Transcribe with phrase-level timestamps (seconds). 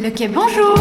[0.00, 0.76] Le quai, bonjour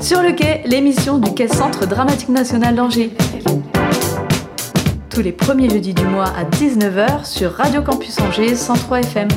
[0.00, 3.10] Sur le quai, l'émission du Quai Centre Dramatique National d'Angers.
[5.10, 9.28] Tous les premiers jeudis du mois à 19h sur Radio Campus Angers 103 FM.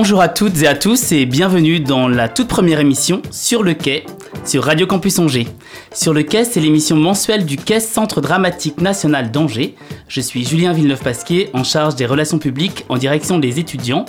[0.00, 3.74] Bonjour à toutes et à tous et bienvenue dans la toute première émission Sur le
[3.74, 4.06] quai
[4.44, 5.48] sur Radio Campus Angers.
[5.92, 9.74] Sur le quai, c'est l'émission mensuelle du Quai Centre Dramatique National d'Angers.
[10.06, 14.04] Je suis Julien Villeneuve-Pasquier, en charge des relations publiques en direction des étudiants.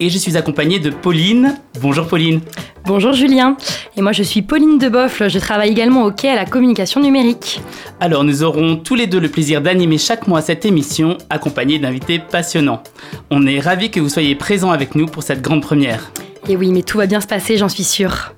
[0.00, 1.56] Et je suis accompagné de Pauline.
[1.80, 2.40] Bonjour Pauline.
[2.84, 3.56] Bonjour Julien.
[3.96, 7.60] Et moi je suis Pauline Deboffle, je travaille également au quai à la communication numérique.
[8.00, 12.18] Alors nous aurons tous les deux le plaisir d'animer chaque mois cette émission, accompagnée d'invités
[12.18, 12.82] passionnants.
[13.30, 16.10] On est ravis que vous soyez présents avec nous pour cette grande première.
[16.48, 18.34] Et oui, mais tout va bien se passer, j'en suis sûre.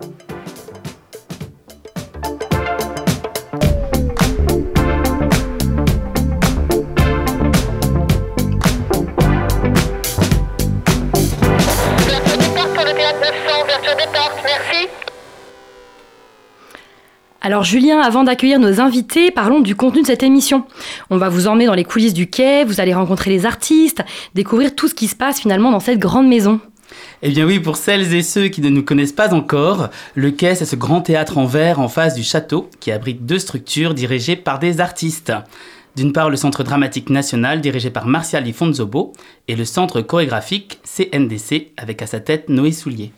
[17.47, 20.65] Alors Julien, avant d'accueillir nos invités, parlons du contenu de cette émission.
[21.11, 24.03] On va vous emmener dans les coulisses du quai, vous allez rencontrer les artistes,
[24.35, 26.59] découvrir tout ce qui se passe finalement dans cette grande maison.
[27.23, 30.57] Eh bien oui, pour celles et ceux qui ne nous connaissent pas encore, le quai
[30.57, 34.35] c'est ce grand théâtre en verre en face du château qui abrite deux structures dirigées
[34.35, 35.33] par des artistes.
[35.95, 38.57] D'une part, le Centre dramatique national dirigé par Martial Di
[39.47, 43.13] et le Centre chorégraphique CNDC avec à sa tête Noé Soulier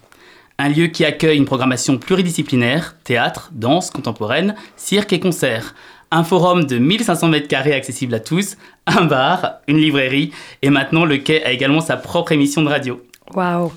[0.58, 5.74] un lieu qui accueille une programmation pluridisciplinaire, théâtre, danse contemporaine, cirque et concerts.
[6.10, 11.04] Un forum de 1500 mètres carrés accessible à tous, un bar, une librairie, et maintenant
[11.04, 13.00] le quai a également sa propre émission de radio.
[13.34, 13.72] Waouh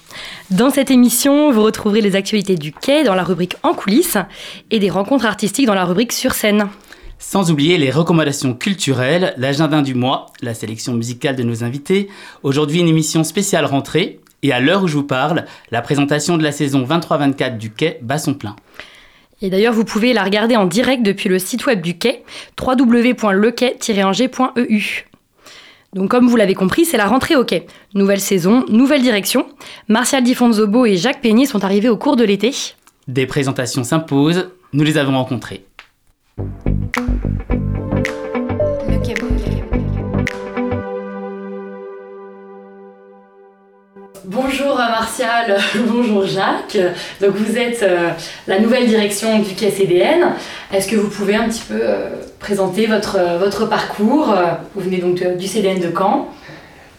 [0.50, 4.18] Dans cette émission, vous retrouverez les actualités du quai dans la rubrique En coulisses
[4.72, 6.70] et des rencontres artistiques dans la rubrique Sur scène.
[7.20, 12.10] Sans oublier les recommandations culturelles, l'agenda du mois, la sélection musicale de nos invités.
[12.42, 16.44] Aujourd'hui, une émission spéciale rentrée et à l'heure où je vous parle, la présentation de
[16.44, 18.56] la saison 23-24 du Quai bat son plein.
[19.42, 22.24] Et d'ailleurs, vous pouvez la regarder en direct depuis le site web du Quai,
[22.62, 25.06] www.lequai-angers.eu.
[25.94, 27.66] Donc comme vous l'avez compris, c'est la rentrée au Quai.
[27.96, 29.48] Nouvelle saison, nouvelle direction.
[29.90, 32.52] Martial Di Fonzobo et Jacques Peignet sont arrivés au cours de l'été.
[33.08, 35.66] Des présentations s'imposent, nous les avons rencontrés.
[44.44, 45.58] Bonjour Martial,
[45.88, 46.78] bonjour Jacques.
[47.20, 48.10] Donc vous êtes euh,
[48.48, 50.34] la nouvelle direction du CDN.
[50.74, 52.10] Est-ce que vous pouvez un petit peu euh,
[52.40, 54.34] présenter votre, euh, votre parcours?
[54.74, 56.28] Vous venez donc du CDN de Caen.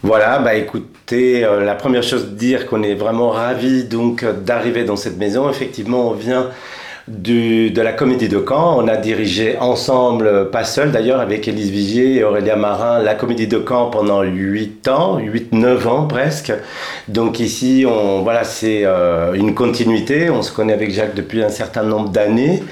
[0.04, 4.96] Voilà, bah écoutez, la première chose de dire qu'on est vraiment ravis donc d'arriver dans
[4.96, 5.48] cette maison.
[5.50, 6.48] Effectivement, on vient
[7.08, 8.76] de la Comédie de Caen.
[8.78, 13.48] On a dirigé ensemble, pas seul d'ailleurs, avec Élise Vigier et Aurélia Marin, la Comédie
[13.48, 16.52] de Caen pendant 8 ans, 8-9 ans presque.
[17.08, 20.30] Donc ici, on, voilà, c'est euh, une continuité.
[20.30, 22.62] On se connaît avec Jacques depuis un certain nombre d'années.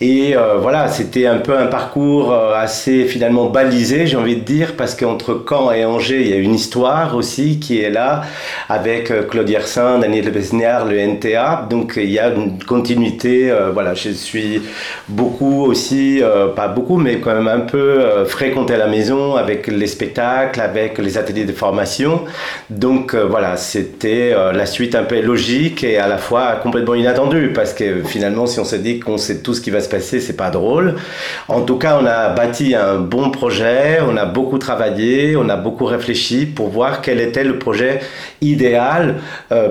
[0.00, 4.44] Et euh, voilà, c'était un peu un parcours euh, assez finalement balisé, j'ai envie de
[4.44, 8.22] dire, parce qu'entre Caen et Angers, il y a une histoire aussi qui est là,
[8.68, 11.66] avec Claude Yersin, Daniel Besniard, le NTA.
[11.70, 14.62] Donc il y a une continuité voilà, je suis
[15.06, 19.36] beaucoup aussi, euh, pas beaucoup, mais quand même un peu euh, fréquenté à la maison
[19.36, 22.22] avec les spectacles, avec les ateliers de formation.
[22.70, 27.52] Donc euh, voilà, c'était la suite un peu logique et à la fois complètement inattendue
[27.54, 30.20] parce que finalement, si on se dit qu'on sait tout ce qui va se passer,
[30.20, 30.94] c'est pas drôle.
[31.48, 35.56] En tout cas, on a bâti un bon projet, on a beaucoup travaillé, on a
[35.56, 38.00] beaucoup réfléchi pour voir quel était le projet
[38.40, 39.16] idéal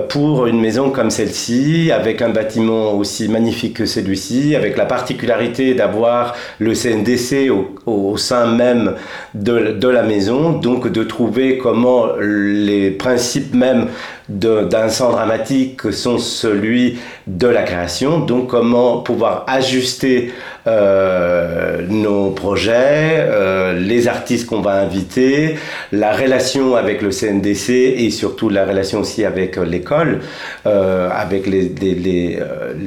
[0.08, 5.74] pour une maison comme celle-ci, avec un bâtiment aussi magnifique que celui-ci, avec la particularité
[5.74, 7.50] d'avoir le CNDC
[7.86, 8.94] au, sein même
[9.34, 13.88] de, de, la maison, donc de trouver comment les principes même
[14.28, 20.32] d'un centre dramatique sont celui de la création, donc comment pouvoir ajuster
[20.68, 25.56] euh, nos projets, euh, les artistes qu'on va inviter,
[25.90, 30.20] la relation avec le CNDC et surtout la relation aussi avec l'école,
[30.66, 32.38] euh, avec les, les, les,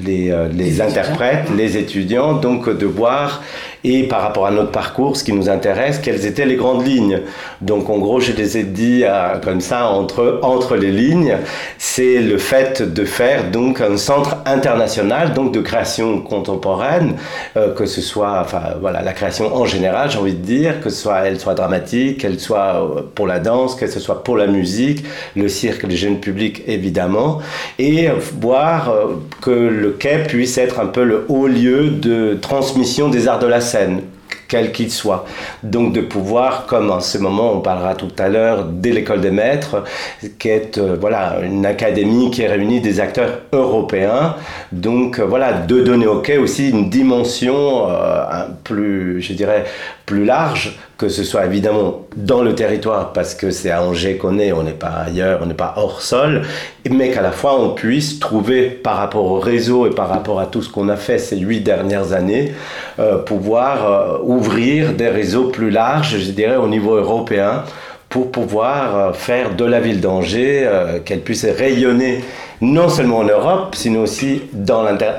[0.04, 3.44] les, les interprètes, les étudiants, donc de voir
[3.86, 7.22] et par rapport à notre parcours, ce qui nous intéresse, quelles étaient les grandes lignes.
[7.62, 9.06] Donc en gros, je les ai dit
[9.42, 11.38] comme ça entre, entre les lignes,
[11.78, 17.16] c'est le fait de faire donc un centre international donc de création contemporaine,
[17.58, 20.90] euh, que ce soit enfin voilà la création en général, j'ai envie de dire, que
[20.90, 24.38] ce soit elle soit dramatique, qu'elle soit euh, pour la danse, que ce soit pour
[24.38, 25.06] la musique,
[25.36, 27.40] le cirque, les jeunes publics évidemment,
[27.78, 28.10] et
[28.40, 29.06] voir euh,
[29.42, 33.48] que le quai puisse être un peu le haut lieu de transmission des arts de
[33.48, 34.02] la scène
[34.50, 35.26] quel qu'il soit.
[35.64, 39.32] Donc de pouvoir, comme en ce moment on parlera tout à l'heure, dès l'école des
[39.32, 39.84] maîtres,
[40.40, 44.36] qui est euh, voilà, une académie qui réunit des acteurs européens,
[44.74, 49.64] donc euh, voilà, de donner au quai aussi une dimension euh, plus, je dirais,
[50.10, 54.40] plus large, que ce soit évidemment dans le territoire, parce que c'est à Angers qu'on
[54.40, 56.42] est, on n'est pas ailleurs, on n'est pas hors sol,
[56.90, 60.48] mais qu'à la fois on puisse trouver par rapport au réseau et par rapport à
[60.48, 62.54] tout ce qu'on a fait ces huit dernières années,
[62.98, 67.64] euh, pouvoir euh, ouvrir des réseaux plus larges, je dirais au niveau européen,
[68.10, 70.68] pour pouvoir euh, faire de la ville d'Angers,
[71.06, 72.24] qu'elle puisse rayonner
[72.62, 74.42] non seulement en Europe, sinon aussi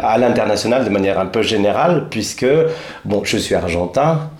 [0.03, 2.53] à l'international de manière un peu générale, puisque,
[3.05, 4.31] bon, je suis argentin,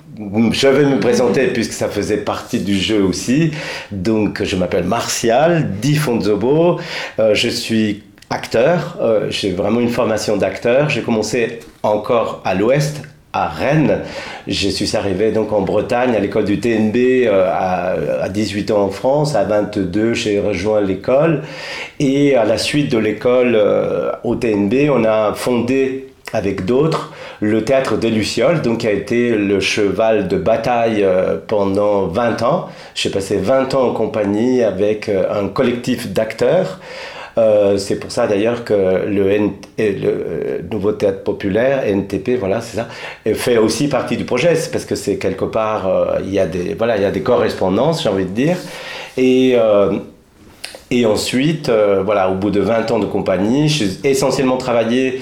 [0.53, 3.53] je vais me présenter puisque ça faisait partie du jeu aussi.
[3.91, 6.79] Donc, je m'appelle Martial Di Fonzobo.
[7.19, 8.99] Euh, je suis acteur.
[9.01, 10.91] Euh, j'ai vraiment une formation d'acteur.
[10.91, 13.03] J'ai commencé encore à l'ouest,
[13.33, 14.01] à Rennes.
[14.47, 16.97] Je suis arrivé donc en Bretagne à l'école du TNB
[17.27, 19.35] euh, à, à, 18 ans en France.
[19.35, 21.43] À 22, j'ai rejoint l'école.
[21.99, 23.59] Et à la suite de l'école
[24.23, 29.31] au TNB, on a fondé avec d'autres le théâtre des Lucioles, donc qui a été
[29.31, 32.69] le cheval de bataille euh, pendant 20 ans.
[32.95, 36.79] J'ai passé 20 ans en compagnie avec euh, un collectif d'acteurs.
[37.39, 39.51] Euh, c'est pour ça d'ailleurs que le,
[40.71, 42.89] Nouveau Théâtre Populaire, NTP, voilà, c'est ça,
[43.35, 44.55] fait aussi partie du projet.
[44.55, 45.89] C'est parce que c'est quelque part,
[46.23, 48.57] il y a des, voilà, il y a des correspondances, j'ai envie de dire.
[49.17, 49.57] Et,
[50.91, 51.71] et ensuite,
[52.05, 55.21] voilà, au bout de 20 ans de compagnie, j'ai essentiellement travaillé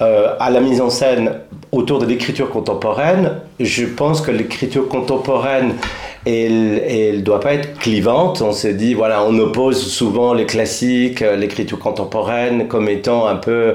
[0.00, 1.40] euh, à la mise en scène
[1.72, 5.74] autour de l'écriture contemporaine, je pense que l'écriture contemporaine,
[6.24, 8.40] elle ne doit pas être clivante.
[8.40, 13.34] On se dit, voilà, on oppose souvent les classiques, euh, l'écriture contemporaine comme étant un
[13.34, 13.74] peu,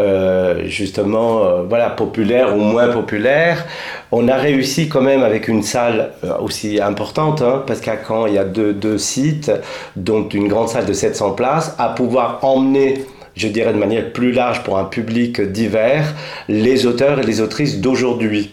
[0.00, 3.64] euh, justement, voilà, populaire ou moins populaire.
[4.10, 8.34] On a réussi quand même avec une salle aussi importante, hein, parce qu'à Caen, il
[8.34, 9.50] y a deux, deux sites,
[9.96, 14.32] dont une grande salle de 700 places, à pouvoir emmener je dirais de manière plus
[14.32, 16.14] large pour un public divers,
[16.48, 18.52] les auteurs et les autrices d'aujourd'hui,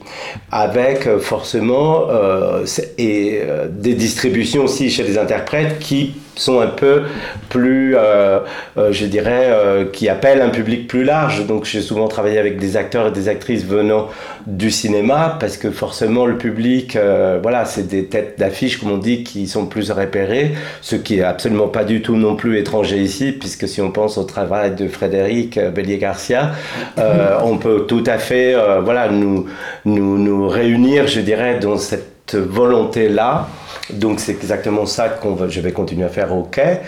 [0.51, 2.65] avec euh, forcément euh,
[2.97, 7.03] et, euh, des distributions aussi chez les interprètes qui sont un peu
[7.49, 8.39] plus, euh,
[8.77, 11.45] euh, je dirais, euh, qui appellent un public plus large.
[11.45, 14.07] Donc j'ai souvent travaillé avec des acteurs et des actrices venant
[14.47, 16.97] du cinéma, parce que forcément le public,
[17.41, 21.23] voilà, c'est des têtes d'affiche, comme on dit, qui sont plus repérées, ce qui est
[21.23, 24.87] absolument pas du tout non plus étranger ici, puisque si on pense au travail de
[24.87, 26.51] Frédéric Bellier-Garcia,
[27.43, 29.45] on peut tout à fait, voilà, nous,
[29.85, 33.47] nous, nous réunir, je dirais, dans cette volonté-là
[33.93, 36.81] donc c'est exactement ça que je vais continuer à faire au quai.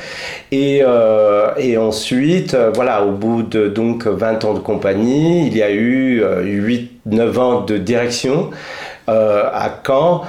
[0.52, 5.64] Et, euh, ensuite, euh, voilà, au bout de donc 20 ans de compagnie, il y
[5.64, 8.52] a eu 8-9 euh, ans de direction
[9.08, 10.22] à Caen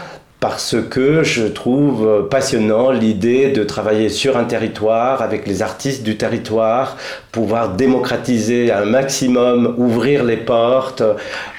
[0.43, 6.17] parce que je trouve passionnant l'idée de travailler sur un territoire avec les artistes du
[6.17, 6.97] territoire,
[7.31, 11.05] pouvoir démocratiser un maximum, ouvrir les portes,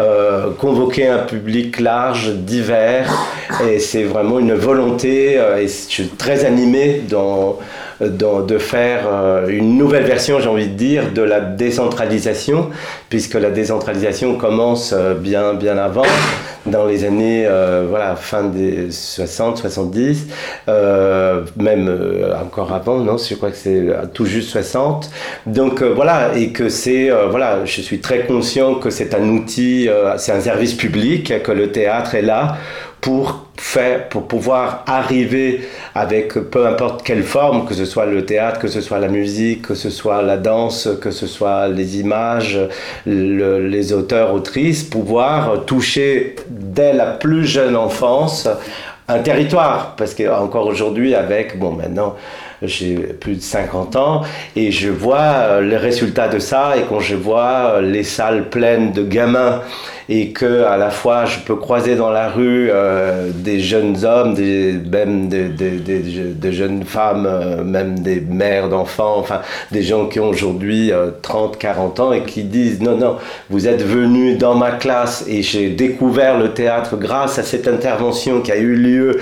[0.02, 3.10] euh, convoquer un public large, divers.
[3.66, 7.60] Et c'est vraiment une volonté, euh, et je suis très animé dans,
[8.10, 12.70] de faire euh, une nouvelle version, j'ai envie de dire, de la décentralisation,
[13.10, 16.06] puisque la décentralisation commence euh, bien, bien avant,
[16.66, 20.28] dans les années, euh, voilà, fin des 60, 70,
[21.58, 21.92] même
[22.42, 25.10] encore avant, non, je crois que c'est tout juste 60.
[25.46, 30.32] Donc voilà, et que c'est, voilà, je suis très conscient que c'est un outil, c'est
[30.32, 32.56] un service public, que le théâtre est là
[33.02, 33.48] pour
[34.10, 38.82] pour pouvoir arriver avec peu importe quelle forme, que ce soit le théâtre, que ce
[38.82, 42.60] soit la musique, que ce soit la danse, que ce soit les images,
[43.06, 48.48] les auteurs, autrices, pouvoir toucher dès la plus jeune enfance
[49.08, 52.16] un territoire, parce que encore aujourd'hui, avec, bon, maintenant,
[52.64, 54.22] j'ai plus de 50 ans
[54.56, 58.50] et je vois euh, les résultats de ça et quand je vois euh, les salles
[58.50, 59.62] pleines de gamins
[60.10, 64.34] et que à la fois je peux croiser dans la rue euh, des jeunes hommes,
[64.34, 69.42] des, même des, des, des, jeunes femmes, même des mères d'enfants, enfin
[69.72, 70.92] des gens qui ont aujourd'hui
[71.22, 73.18] 30, 40 ans et qui disent non, non,
[73.50, 78.42] vous êtes venus dans ma classe et j'ai découvert le théâtre grâce à cette intervention
[78.42, 79.20] qui a eu lieu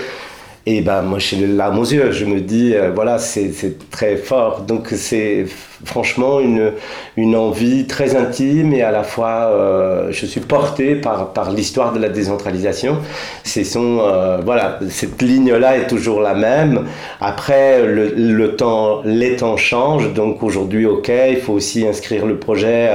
[0.65, 3.51] et ben moi j'ai les larmes aux yeux, je me dis euh, voilà c'est
[3.89, 4.61] très fort.
[4.61, 5.45] Donc c'est
[5.85, 6.71] franchement une,
[7.17, 11.93] une envie très intime et à la fois euh, je suis porté par, par l'histoire
[11.93, 12.97] de la décentralisation.
[13.43, 16.85] C'est son euh, voilà cette ligne là est toujours la même.
[17.19, 22.37] Après le, le temps les temps changent donc aujourd'hui ok il faut aussi inscrire le
[22.37, 22.89] projet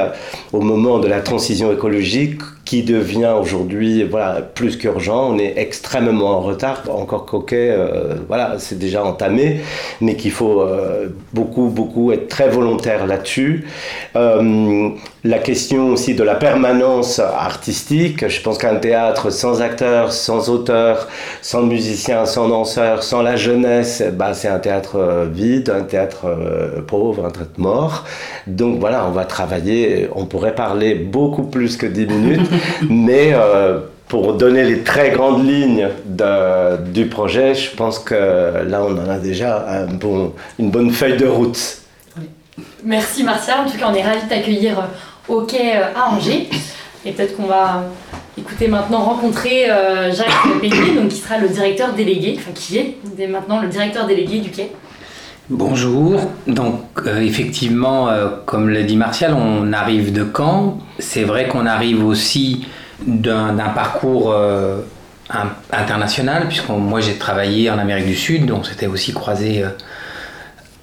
[0.52, 5.30] au moment de la transition écologique qui devient aujourd'hui voilà, plus qu'urgent.
[5.32, 9.60] On est extrêmement en retard, encore coquet, euh, voilà, c'est déjà entamé,
[10.00, 13.66] mais qu'il faut euh, beaucoup, beaucoup être très volontaire là-dessus.
[14.14, 14.90] Euh,
[15.24, 21.08] la question aussi de la permanence artistique, je pense qu'un théâtre sans acteurs, sans auteurs,
[21.42, 26.26] sans musiciens, sans danseurs, sans la jeunesse, bah, c'est un théâtre vide, un théâtre
[26.86, 28.04] pauvre, un théâtre mort.
[28.46, 32.50] Donc voilà, on va travailler, on pourrait parler beaucoup plus que 10 minutes.
[32.90, 35.88] Mais euh, pour donner les très grandes lignes
[36.92, 38.14] du projet, je pense que
[38.64, 41.78] là, on en a déjà un bon, une bonne feuille de route.
[42.86, 43.58] Merci Martial.
[43.66, 46.48] En tout cas, on est ravis de t'accueillir euh, au quai euh, à Angers.
[47.04, 47.82] Et peut-être qu'on va
[48.38, 49.66] écouter maintenant rencontrer
[50.12, 50.28] Jacques
[50.96, 54.72] donc qui sera le directeur délégué, enfin qui est maintenant le directeur délégué du quai.
[55.48, 58.08] Bonjour, donc effectivement,
[58.44, 60.78] comme l'a dit Martial, on arrive de Caen.
[60.98, 62.66] C'est vrai qu'on arrive aussi
[63.06, 64.80] d'un parcours euh,
[65.72, 69.68] international, puisque moi j'ai travaillé en Amérique du Sud, donc c'était aussi croisé euh,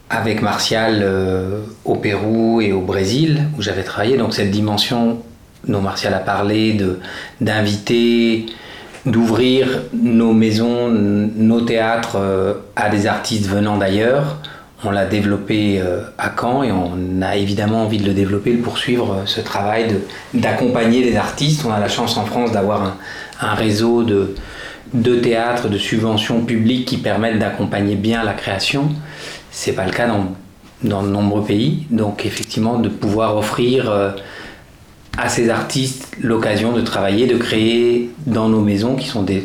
[0.09, 4.17] avec Martial euh, au Pérou et au Brésil, où j'avais travaillé.
[4.17, 5.19] Donc cette dimension
[5.67, 6.77] dont Martial a parlé,
[7.39, 8.47] d'inviter,
[9.05, 12.17] d'ouvrir nos maisons, nos théâtres
[12.75, 14.39] à des artistes venant d'ailleurs,
[14.85, 18.61] on l'a développé euh, à Caen et on a évidemment envie de le développer, de
[18.61, 19.95] poursuivre euh, ce travail
[20.33, 21.63] d'accompagner les artistes.
[21.65, 22.97] On a la chance en France d'avoir
[23.39, 24.35] un, réseau de,
[24.93, 28.89] de théâtres, de subventions publiques qui permettent d'accompagner bien la création.
[29.53, 31.85] Ce n'est pas le cas dans, de nombreux pays.
[31.89, 34.11] Donc effectivement, de pouvoir offrir euh,
[35.17, 39.43] à ces artistes l'occasion de travailler, de créer dans nos maisons qui sont des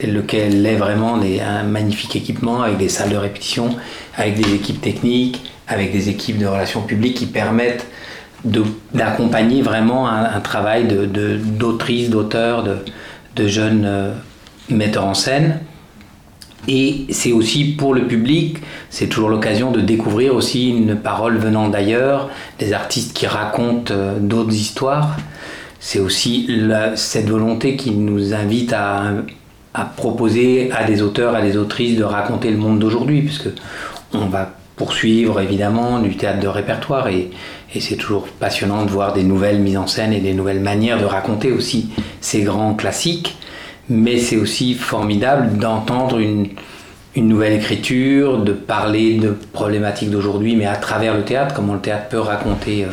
[0.00, 3.70] lequel est vraiment un magnifique équipement avec des salles de répétition,
[4.16, 7.86] avec des équipes techniques, avec des équipes de relations publiques qui permettent
[8.94, 12.76] d'accompagner vraiment un, travail d'autrice, d'auteur, de,
[13.34, 14.12] de, jeunes euh,
[14.70, 15.58] metteurs en scène.
[16.66, 18.58] Et c'est aussi pour le public,
[18.90, 24.18] c'est toujours l'occasion de découvrir aussi une parole venant d'ailleurs, des artistes qui racontent euh,
[24.18, 25.16] d'autres histoires.
[25.80, 26.50] C'est aussi
[26.96, 29.14] cette volonté qui nous invite à
[29.96, 33.48] proposer à des auteurs, à des autrices de raconter le monde d'aujourd'hui, puisque
[34.12, 37.30] on va poursuivre évidemment du théâtre de répertoire et
[37.80, 41.04] c'est toujours passionnant de voir des nouvelles mises en scène et des nouvelles manières de
[41.04, 43.36] raconter aussi ces grands classiques,
[43.90, 46.48] mais c'est aussi formidable d'entendre une,
[47.16, 52.08] nouvelle écriture, de parler de problématiques d'aujourd'hui, mais à travers le théâtre, comment le théâtre
[52.08, 52.88] peut raconter euh,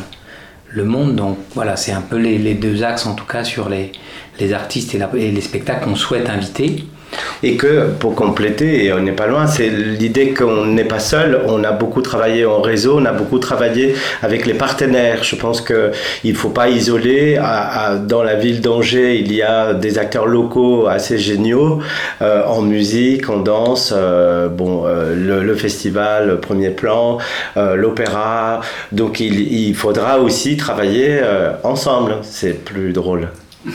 [0.68, 1.14] le monde.
[1.14, 3.92] Donc voilà, c'est un peu les, deux axes en tout cas sur les,
[4.40, 6.84] les artistes et, les spectacles qu'on souhaite inviter.
[7.42, 11.42] Et que, pour compléter, et on n'est pas loin, c'est l'idée qu'on n'est pas seul,
[11.46, 15.22] on a beaucoup travaillé en réseau, on a beaucoup travaillé avec les partenaires.
[15.22, 15.92] Je pense qu'il
[16.24, 17.38] ne faut pas isoler.
[18.06, 21.80] dans la ville d'Angers, il y a des acteurs locaux assez géniaux,
[22.22, 27.18] euh, en musique, en danse, euh, bon, euh, le, festival Premier Plan,
[27.56, 28.60] l'opéra.
[28.92, 31.20] Donc il, faudra aussi travailler
[31.62, 33.28] ensemble, c'est plus drôle.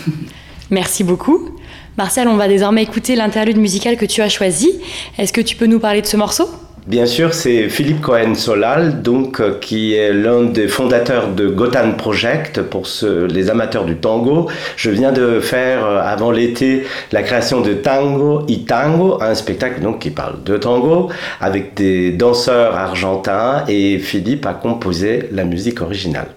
[0.69, 1.50] Merci beaucoup.
[1.97, 4.79] Marcel, on va désormais écouter l'interlude musical que tu as choisi.
[5.17, 6.49] Est-ce que tu peux nous parler de ce morceau?
[6.87, 11.91] Bien sûr, c'est Philippe Cohen Solal, donc euh, qui est l'un des fondateurs de Gotan
[11.91, 12.87] Project pour
[13.29, 14.49] les amateurs du tango.
[14.77, 19.81] Je viens de faire euh, avant l'été la création de Tango y Tango, un spectacle
[19.81, 25.81] donc qui parle de tango avec des danseurs argentins et Philippe a composé la musique
[25.81, 26.29] originale.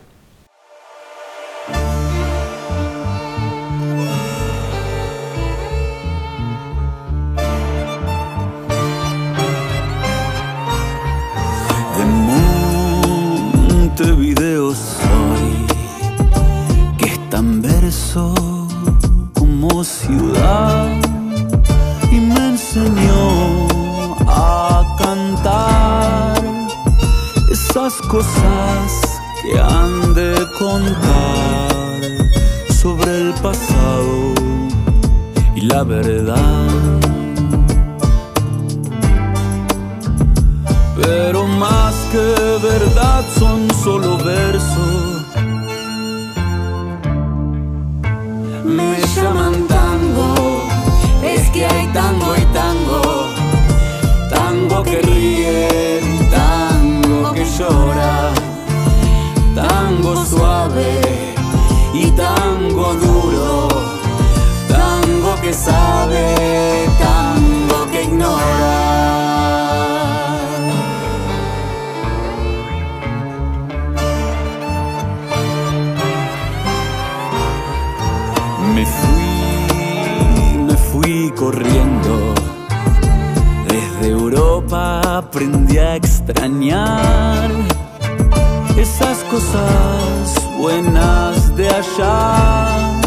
[88.76, 93.00] Esas cosas buenas de allá,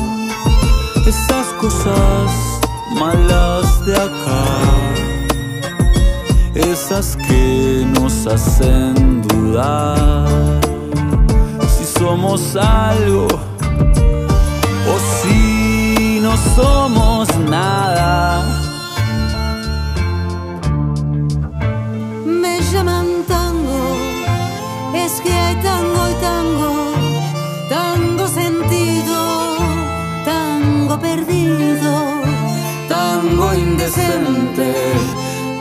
[1.05, 2.31] esas cosas
[2.99, 4.45] malas de acá,
[6.55, 10.27] esas que nos hacen dudar
[11.67, 13.27] si somos algo
[14.93, 18.36] o si no somos nada.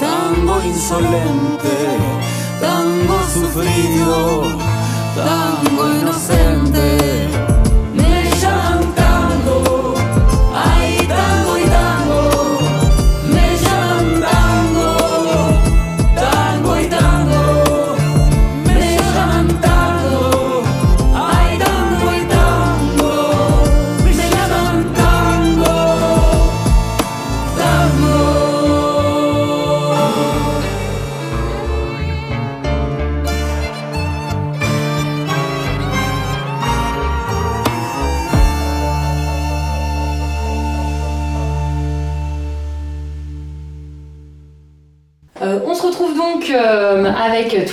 [0.01, 1.77] Tango insolente,
[2.61, 4.43] tango sufrido,
[5.15, 7.36] tango inocente.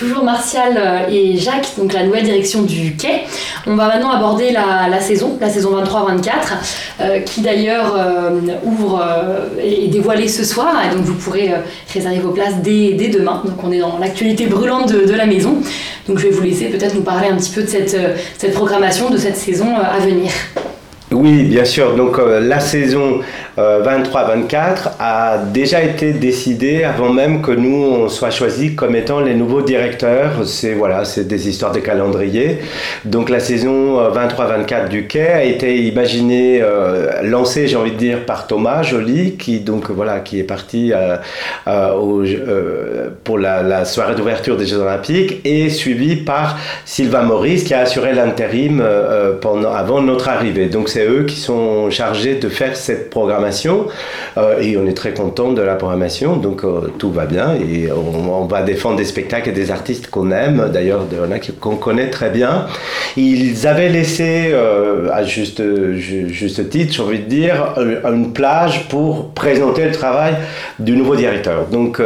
[0.03, 3.23] Toujours Martial euh, et Jacques, donc la nouvelle direction du quai.
[3.65, 6.29] On va maintenant aborder la, saison, la saison 23-24,
[6.99, 8.29] euh, qui d'ailleurs euh,
[8.65, 9.03] ouvre
[9.63, 10.73] et dévoilée ce soir.
[10.93, 11.51] Donc vous pourrez
[11.93, 13.41] réserver vos places dès, demain.
[13.45, 15.57] Donc on est dans l'actualité brûlante de, la maison.
[16.07, 19.17] Donc je vais vous laisser peut-être nous parler un petit peu de cette, programmation, de
[19.17, 20.31] cette saison à venir.
[21.11, 21.95] Oui, bien sûr.
[21.95, 23.21] Donc la saison
[23.57, 29.35] 23-24 a déjà été décidée avant même que nous on soit choisis comme étant les
[29.35, 30.45] nouveaux directeurs.
[30.45, 32.59] C'est voilà, c'est des histoires de calendrier.
[33.05, 37.97] Donc la saison euh, 23-24 du Quai a été imaginée, euh, lancée, j'ai envie de
[37.97, 41.17] dire, par Thomas Joly, qui donc voilà, qui est parti euh,
[41.67, 41.93] euh,
[42.25, 47.79] euh, pour la, soirée d'ouverture des Jeux Olympiques et suivi par Sylvain Maurice qui a
[47.79, 50.67] assuré l'intérim euh, euh, pendant avant notre arrivée.
[50.67, 53.42] Donc c'est eux qui sont chargés de faire cette programmation
[54.37, 56.37] euh, et on est très content de la programmation.
[56.37, 60.31] Donc euh, tout va bien et on, va défendre des spectacles et des artistes qu'on
[60.31, 60.69] aime.
[60.73, 61.05] D'ailleurs,
[61.59, 62.65] qu'on connaît très bien.
[63.17, 65.61] Ils avaient laissé euh, à juste,
[65.95, 67.73] ju- juste titre, j'ai envie de dire,
[68.05, 70.33] une plage pour présenter le travail
[70.79, 71.65] du nouveau directeur.
[71.71, 72.01] Donc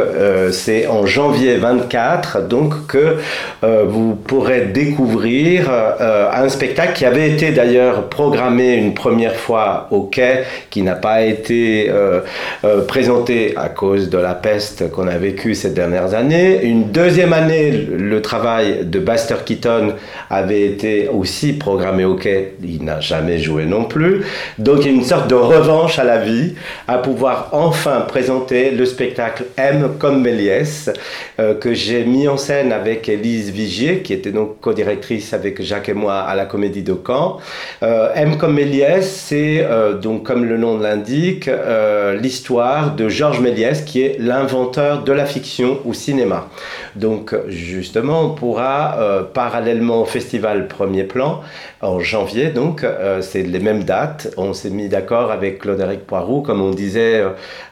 [0.52, 3.16] c'est en janvier 24 donc que
[3.62, 10.44] vous pourrez découvrir un spectacle qui avait été d'ailleurs programmé une première fois au quai,
[10.70, 12.20] qui n'a pas été euh,
[12.64, 16.64] euh, présenté à cause de la peste qu'on a vécue ces dernières années.
[16.64, 19.94] Une deuxième année, le travail de Buster Keaton
[20.30, 22.54] avait été aussi programmé au quai.
[22.62, 24.24] Il n'a jamais joué non plus.
[24.58, 26.54] Donc une sorte de revanche à la vie,
[26.86, 30.90] à pouvoir enfin présenter le spectacle M comme Méliès,
[31.38, 35.88] euh, que j'ai mis en scène avec Élise Vigier, qui était donc co-directrice avec Jacques
[35.88, 37.38] et moi à la Comédie de Caen.
[37.82, 39.66] M comme Méliès, c'est
[40.00, 41.17] donc comme le nom l'indique,
[41.48, 46.48] euh, l'histoire de Georges Méliès, qui est l'inventeur de la fiction au cinéma.
[46.96, 51.40] Donc justement, on pourra, euh, parallèlement au festival Premier Plan,
[51.80, 54.32] en janvier, donc euh, c'est les mêmes dates.
[54.36, 57.22] On s'est mis d'accord avec Claude-Éric Poiroux, comme on disait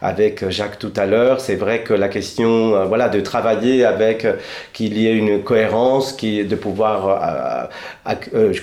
[0.01, 1.41] avec Jacques tout à l'heure.
[1.41, 4.27] C'est vrai que la question, voilà, de travailler avec,
[4.73, 7.69] qu'il y ait une cohérence, qui, de pouvoir,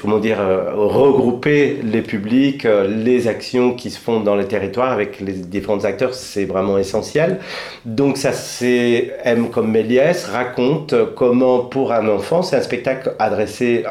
[0.02, 0.39] comment dire,
[0.76, 2.67] regrouper les publics,
[3.06, 7.39] les actions qui se font dans les territoires avec les différents acteurs, c'est vraiment essentiel.
[7.86, 13.83] Donc ça, c'est M comme Méliès raconte comment pour un enfant, c'est un spectacle adressé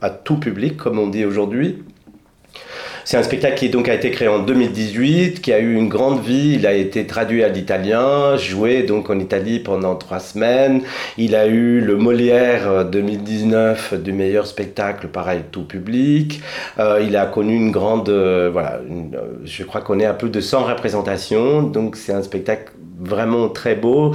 [0.00, 1.82] à tout public, comme on dit aujourd'hui,
[3.08, 6.22] c'est un spectacle qui donc a été créé en 2018, qui a eu une grande
[6.22, 6.56] vie.
[6.56, 10.82] Il a été traduit à l'italien, joué donc en Italie pendant trois semaines.
[11.16, 16.42] Il a eu le Molière 2019 du meilleur spectacle, pareil, tout public.
[16.78, 20.28] Euh, il a connu une grande, euh, voilà, euh, je crois qu'on est à plus
[20.28, 21.62] de 100 représentations.
[21.62, 24.14] Donc c'est un spectacle vraiment très beau.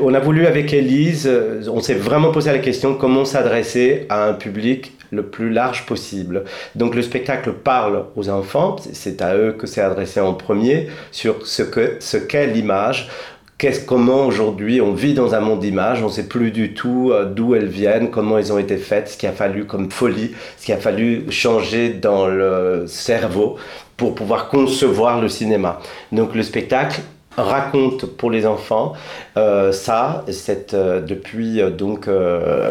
[0.00, 4.28] On a voulu avec Elise, euh, on s'est vraiment posé la question comment s'adresser à
[4.28, 6.44] un public le plus large possible.
[6.74, 11.46] Donc le spectacle parle aux enfants, c'est à eux que c'est adressé en premier, sur
[11.46, 13.08] ce qu'est ce qu'est l'image.
[13.86, 17.26] Comment aujourd'hui on vit dans un monde d'images, on ne sait plus du tout euh,
[17.26, 20.66] d'où elles viennent, comment elles ont été faites, ce qu'il a fallu comme folie, ce
[20.66, 23.56] qu'il a fallu changer dans le cerveau
[23.96, 25.78] pour pouvoir concevoir le cinéma.
[26.10, 27.02] Donc le spectacle
[27.36, 28.94] raconte pour les enfants
[29.38, 32.06] euh, ça cette, euh, depuis euh, donc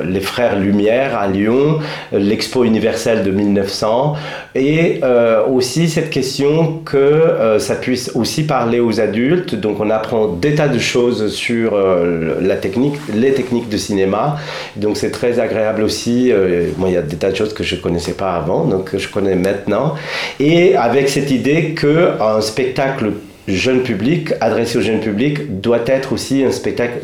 [0.05, 1.79] les frères Lumière à Lyon,
[2.11, 4.15] l'expo universelle de 1900
[4.55, 5.01] et
[5.49, 9.55] aussi cette question que ça puisse aussi parler aux adultes.
[9.55, 11.77] Donc on apprend des tas de choses sur
[12.41, 14.37] la technique, les techniques de cinéma.
[14.75, 16.31] Donc c'est très agréable aussi.
[16.77, 18.97] moi il y a des tas de choses que je connaissais pas avant, donc que
[18.97, 19.95] je connais maintenant.
[20.39, 23.11] Et avec cette idée que un spectacle
[23.47, 26.99] jeune public, adressé au jeune public, doit être aussi un spectacle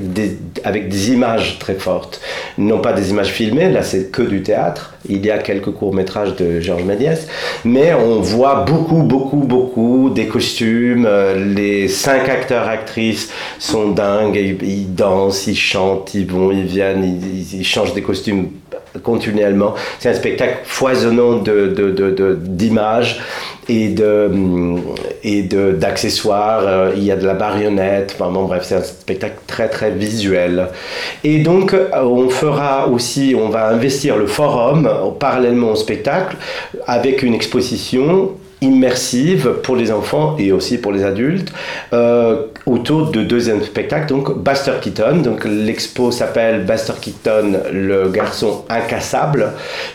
[0.63, 2.21] avec des images très fortes.
[2.57, 4.93] Non pas des images filmées, là c'est que du théâtre.
[5.09, 7.27] Il y a quelques courts-métrages de Georges Méliès,
[7.65, 11.05] mais on voit beaucoup, beaucoup, beaucoup des costumes.
[11.07, 17.03] Euh, les cinq acteurs, actrices sont dingues, ils, dansent, ils chantent, ils vont, ils viennent,
[17.03, 18.49] ils, changent des costumes
[19.03, 19.75] continuellement.
[19.99, 21.43] C'est un spectacle foisonnant
[22.37, 23.19] d'images
[23.69, 24.29] et, de,
[25.23, 26.63] de, d'accessoires.
[26.65, 28.15] Euh, il y a de la marionnette.
[28.15, 30.67] Enfin, bon, bref, c'est un spectacle très, très visuel.
[31.23, 34.89] Et donc, euh, on fera aussi, on va investir le forum
[35.19, 36.35] parallèlement au spectacle
[36.85, 38.31] avec une exposition
[38.61, 41.51] immersive pour les enfants et aussi pour les adultes
[41.93, 45.21] euh, autour de deuxième spectacle donc Buster Keaton.
[45.23, 49.53] Donc l'expo s'appelle Buster Keaton le garçon incassable.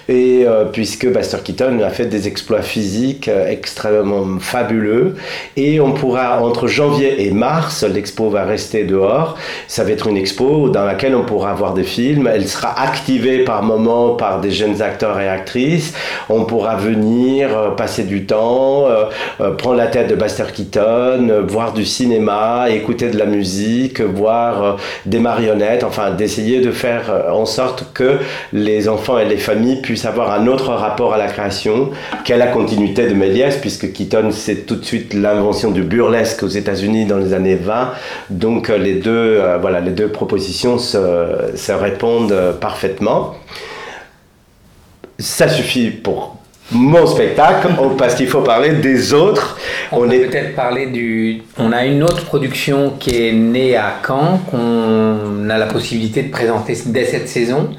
[0.08, 5.16] Et euh, puisque Buster Keaton a fait des exploits physiques euh, extrêmement fabuleux.
[5.56, 9.36] Et on pourra entre janvier et mars l'expo va rester dehors.
[9.68, 12.28] Ça va être une expo dans laquelle on pourra voir des films.
[12.32, 15.92] Elle sera activée par moment par des jeunes acteurs et actrices.
[16.30, 18.86] On pourra venir euh, passer du temps
[19.58, 24.72] prendre la tête de Buster Keaton, voir du cinéma, écouter de la musique, voir euh,
[25.06, 28.18] des marionnettes, enfin d'essayer de faire euh, en sorte que
[28.52, 31.90] les enfants et les familles puissent avoir un autre rapport à la création
[32.24, 36.48] qu'à la continuité de Méliès, puisque Keaton c'est tout de suite l'invention du burlesque aux
[36.48, 37.92] États-Unis dans les années 20.
[38.30, 43.34] Donc euh, les deux, voilà, les deux propositions se, répondent parfaitement.
[45.18, 46.41] Ça suffit pour
[46.72, 49.58] mon spectacle, parce qu'il faut parler des autres.
[49.90, 51.42] On, On peut est peut-être parler du.
[51.58, 56.30] On a une autre production qui est née à Caen, qu'on a la possibilité de
[56.30, 57.70] présenter dès cette saison.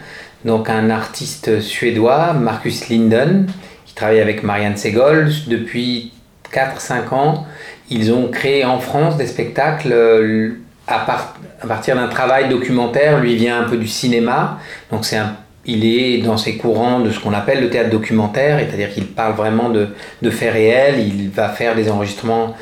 [0.45, 3.47] Donc un artiste suédois, Marcus Linden,
[3.85, 6.11] qui travaille avec Marianne Segol depuis
[6.53, 7.45] 4-5 ans.
[7.89, 10.49] Ils ont créé en France des spectacles euh,
[10.87, 13.19] à, part- à partir d'un travail documentaire.
[13.19, 14.59] Lui vient un peu du cinéma,
[14.91, 18.59] donc c'est un il est dans ses courants de ce qu'on appelle le théâtre documentaire,
[18.59, 19.87] c'est-à-dire qu'il parle vraiment de,
[20.29, 22.55] faits réels, il va faire des enregistrements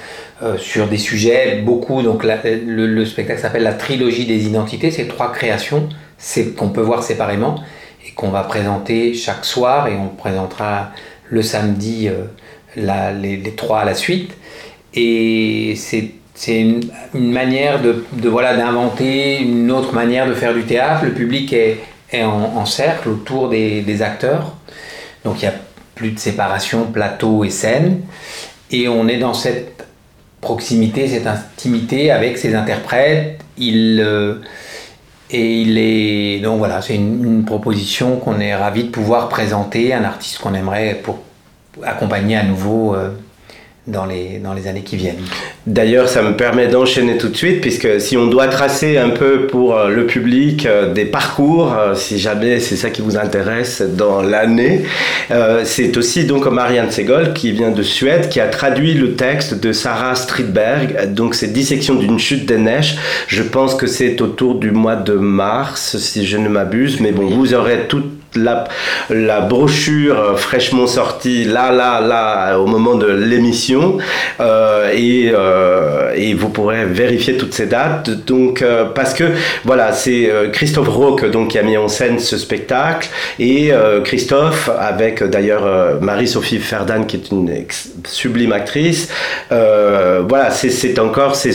[0.44, 5.08] euh, sur des sujets, beaucoup, donc le, le spectacle s'appelle la trilogie des identités, c'est
[5.08, 5.90] trois créations
[6.58, 7.56] qu'on peut voir séparément
[8.06, 10.92] et qu'on va présenter chaque soir et on présentera
[11.30, 12.26] le samedi euh,
[12.76, 14.32] les, trois à la suite.
[14.94, 16.12] Et c'est
[16.48, 16.82] une,
[17.14, 21.06] manière de, voilà d'inventer une autre manière de faire du théâtre.
[21.06, 21.78] Le public est,
[22.14, 24.56] en, cercle autour des, acteurs.
[25.24, 25.58] Donc il n'y a
[25.96, 28.02] plus de séparation plateau et scène.
[28.72, 29.86] Et on est dans cette
[30.40, 33.40] proximité, cette intimité avec ses interprètes.
[33.58, 34.36] Il, euh,
[35.30, 36.40] et il est.
[36.40, 40.54] Donc voilà, c'est une, une proposition qu'on est ravi de pouvoir présenter, un artiste qu'on
[40.54, 41.20] aimerait pour
[41.84, 43.12] accompagner à nouveau euh,
[43.88, 45.24] dans, les, dans les années qui viennent.
[45.66, 49.48] D'ailleurs, ça me permet d'enchaîner tout de suite, puisque si on doit tracer un peu
[49.48, 53.82] pour euh, le public euh, des parcours, euh, si jamais c'est ça qui vous intéresse
[53.82, 54.84] dans l'année,
[55.32, 59.60] euh, c'est aussi donc Marianne Segol qui vient de Suède, qui a traduit le texte
[59.60, 62.98] de Sarah Stridberg, donc c'est Dissection d'une chute des neiges.
[63.28, 67.26] Je pense que c'est autour du mois de mars, si je ne m'abuse, mais bon,
[67.26, 68.66] vous aurez toute la,
[69.10, 73.42] la brochure fraîchement sortie là, là, là, au moment de l'émission.
[73.42, 73.98] Éditions
[74.94, 75.32] et,
[76.16, 78.10] et, vous pourrez vérifier toutes ces dates.
[78.26, 78.64] Donc,
[78.94, 79.24] parce que
[79.66, 83.10] voilà, c'est Christophe Roque donc, qui a mis en scène ce spectacle.
[83.40, 83.72] Et
[84.04, 87.52] Christophe, avec d'ailleurs Marie-Sophie Ferdan qui est une
[88.06, 89.10] sublime actrice,
[89.50, 91.54] voilà, c'est encore, c'est,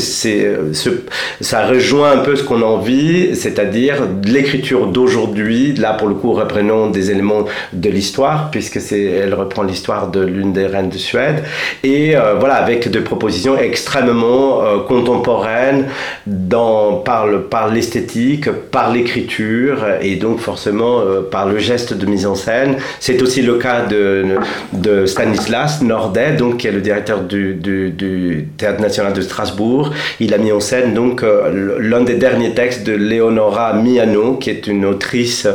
[1.40, 6.32] ça rejoint un peu ce qu'on a envie, c'est-à-dire l'écriture d'aujourd'hui, là pour le coup
[6.66, 10.98] reprenons des éléments de l'histoire, puisque c'est, elle reprend l'histoire de l'une des reines de
[10.98, 11.44] Suède,
[11.82, 15.86] et euh, voilà, avec des propositions extrêmement euh, contemporaines
[16.26, 22.26] dans, par, par l'esthétique, par l'écriture, et donc forcément euh, par le geste de mise
[22.26, 22.76] en scène.
[23.00, 24.24] C'est aussi le cas de,
[24.72, 29.92] de Stanislas Nordet, donc, qui est le directeur du, du, Théâtre national de Strasbourg.
[30.20, 34.66] Il a mis en scène donc l'un des derniers textes de Leonora Miano, qui est
[34.66, 35.46] une autrice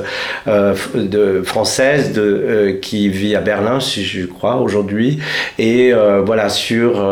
[1.44, 5.20] française euh, qui vit à Berlin, si je crois, aujourd'hui,
[5.58, 7.04] et euh, voilà, sur,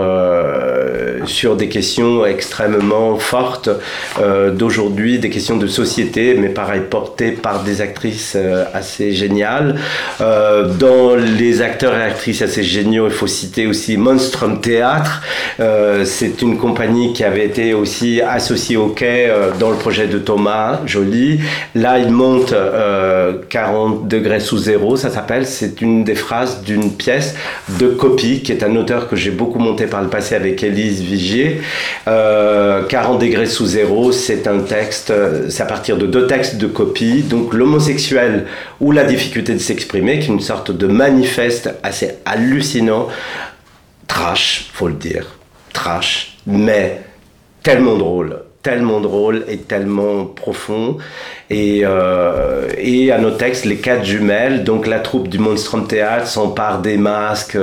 [1.25, 3.69] sur des questions extrêmement fortes
[4.53, 8.37] d'aujourd'hui, des questions de société, mais pareil, portées par des actrices
[8.73, 9.75] assez géniales.
[10.19, 15.21] dans les acteurs et actrices assez géniaux, il faut citer aussi Monstrum Théâtre.
[16.03, 20.79] C'est une compagnie qui avait été aussi associée au quai dans le projet de Thomas
[20.85, 21.39] Joly.
[21.75, 22.53] Là, il monte
[23.49, 25.45] 40 degrés sous zéro, ça s'appelle.
[25.45, 27.35] C'est une des phrases d'une pièce
[27.79, 31.01] de copie, qui est un auteur que j'ai beaucoup monté par le passé avec Élise
[31.01, 31.61] Vigier.
[32.05, 35.13] 40 euh, degrés sous zéro, c'est un texte,
[35.49, 37.21] c'est à partir de deux textes de copie.
[37.21, 38.45] Donc l'homosexuel
[38.81, 43.07] ou la difficulté de s'exprimer, qui est une sorte de manifeste assez hallucinant.
[44.07, 45.25] Trash, faut le dire.
[45.71, 47.01] Trash, mais
[47.63, 50.97] tellement drôle tellement drôle et tellement profond.
[51.49, 56.27] Et, euh, et à nos textes, les quatre jumelles, donc la troupe du Monstrum Théâtre
[56.27, 57.57] s'empare des masques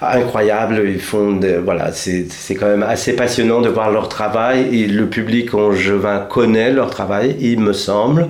[0.00, 0.82] incroyables.
[0.86, 5.54] Ils font voilà, c'est quand même assez passionnant de voir leur travail et le public
[5.54, 8.28] en Jevin connaît leur travail, il me semble.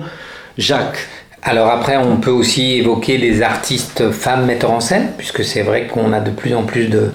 [0.57, 1.07] Jacques.
[1.43, 5.87] Alors après, on peut aussi évoquer les artistes femmes metteurs en scène, puisque c'est vrai
[5.87, 7.11] qu'on a de plus en plus de,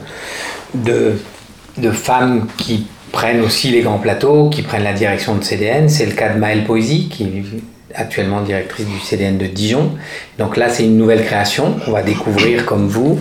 [0.74, 1.18] de,
[1.76, 5.88] de femmes qui prennent aussi les grands plateaux, qui prennent la direction de CDN.
[5.88, 7.44] C'est le cas de Maëlle Poésy, qui est
[7.94, 9.92] actuellement directrice du CDN de Dijon.
[10.38, 13.18] Donc là, c'est une nouvelle création qu'on va découvrir comme vous.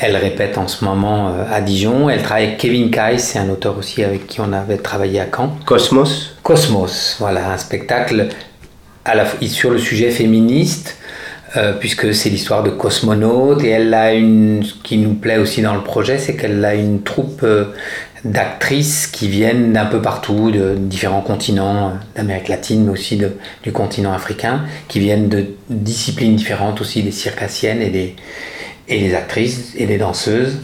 [0.00, 2.10] Elle répète en ce moment euh, à Dijon.
[2.10, 5.26] Elle travaille avec Kevin Kais, c'est un auteur aussi avec qui on avait travaillé à
[5.34, 5.56] Caen.
[5.64, 8.28] Cosmos Cosmos, voilà, un spectacle
[9.04, 10.96] à la, sur le sujet féministe,
[11.56, 13.62] euh, puisque c'est l'histoire de cosmonautes.
[13.62, 14.62] Et elle a une.
[14.64, 17.66] Ce qui nous plaît aussi dans le projet, c'est qu'elle a une troupe euh,
[18.24, 23.20] d'actrices qui viennent d'un peu partout, de différents continents, d'Amérique latine, mais aussi
[23.62, 28.14] du continent africain, qui viennent de disciplines différentes aussi, des circassiennes et des,
[28.88, 30.60] et des actrices et des danseuses.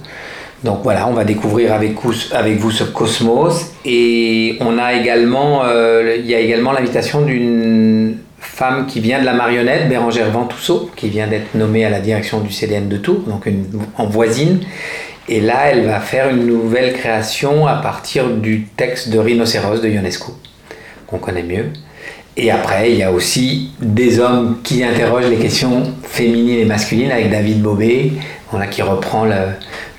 [0.65, 3.73] Donc voilà, on va découvrir avec vous, avec vous ce cosmos.
[3.85, 9.25] Et on a également, euh, il y a également l'invitation d'une femme qui vient de
[9.25, 13.21] la marionnette, Bérangère Ventousseau, qui vient d'être nommée à la direction du CDN de Tours,
[13.27, 13.49] donc
[13.97, 14.61] en voisine,
[15.29, 19.89] et là, elle va faire une nouvelle création à partir du texte de Rhinocéros de
[19.89, 20.37] Ionesco,
[21.07, 21.67] qu'on connaît mieux.
[22.37, 27.11] Et après, il y a aussi des hommes qui interrogent les questions féminines et masculines
[27.11, 28.13] avec David Bobé,
[28.71, 29.35] qui reprend le,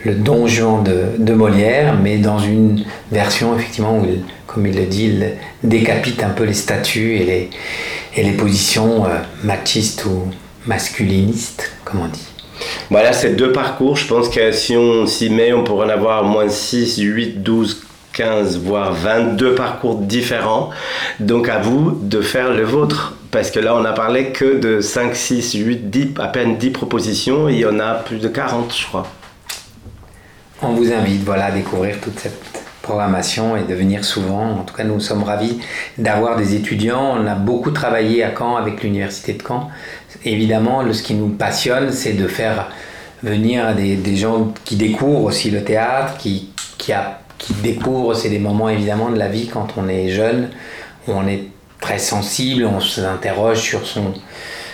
[0.06, 4.06] le Don Juan de, Molière, mais dans une version effectivement où,
[4.48, 7.50] comme il le dit, il décapite un peu les statuts et les,
[8.16, 10.24] et les positions euh, machistes ou
[10.66, 12.28] masculinistes, comme on dit.
[12.90, 13.96] Voilà, c'est deux parcours.
[13.96, 17.84] Je pense que si on s'y met, on pourrait en avoir moins 6, 8, 12,
[18.14, 20.70] 15, voire 22 parcours différents.
[21.20, 23.16] Donc à vous de faire le vôtre.
[23.32, 26.72] Parce que là, on n'a parlé que de 5, 6, 8, 10, à peine 10
[26.72, 27.48] propositions.
[27.48, 29.06] Il y en a plus de 40, je crois.
[30.62, 32.42] On vous invite voilà, à découvrir toute cette
[32.82, 34.58] programmation et de venir souvent.
[34.60, 35.60] En tout cas, nous sommes ravis
[35.98, 37.16] d'avoir des étudiants.
[37.18, 39.70] On a beaucoup travaillé à Caen avec l'Université de Caen
[40.26, 42.70] évidemment, ce qui nous passionne, c'est de faire
[43.24, 46.94] venir des, gens qui découvrent aussi le théâtre, qui, qui,
[47.62, 50.50] découvrent, c'est des moments évidemment de la vie quand on est jeune,
[51.08, 51.44] où on est
[51.82, 53.82] très sensible, on s'interroge sur,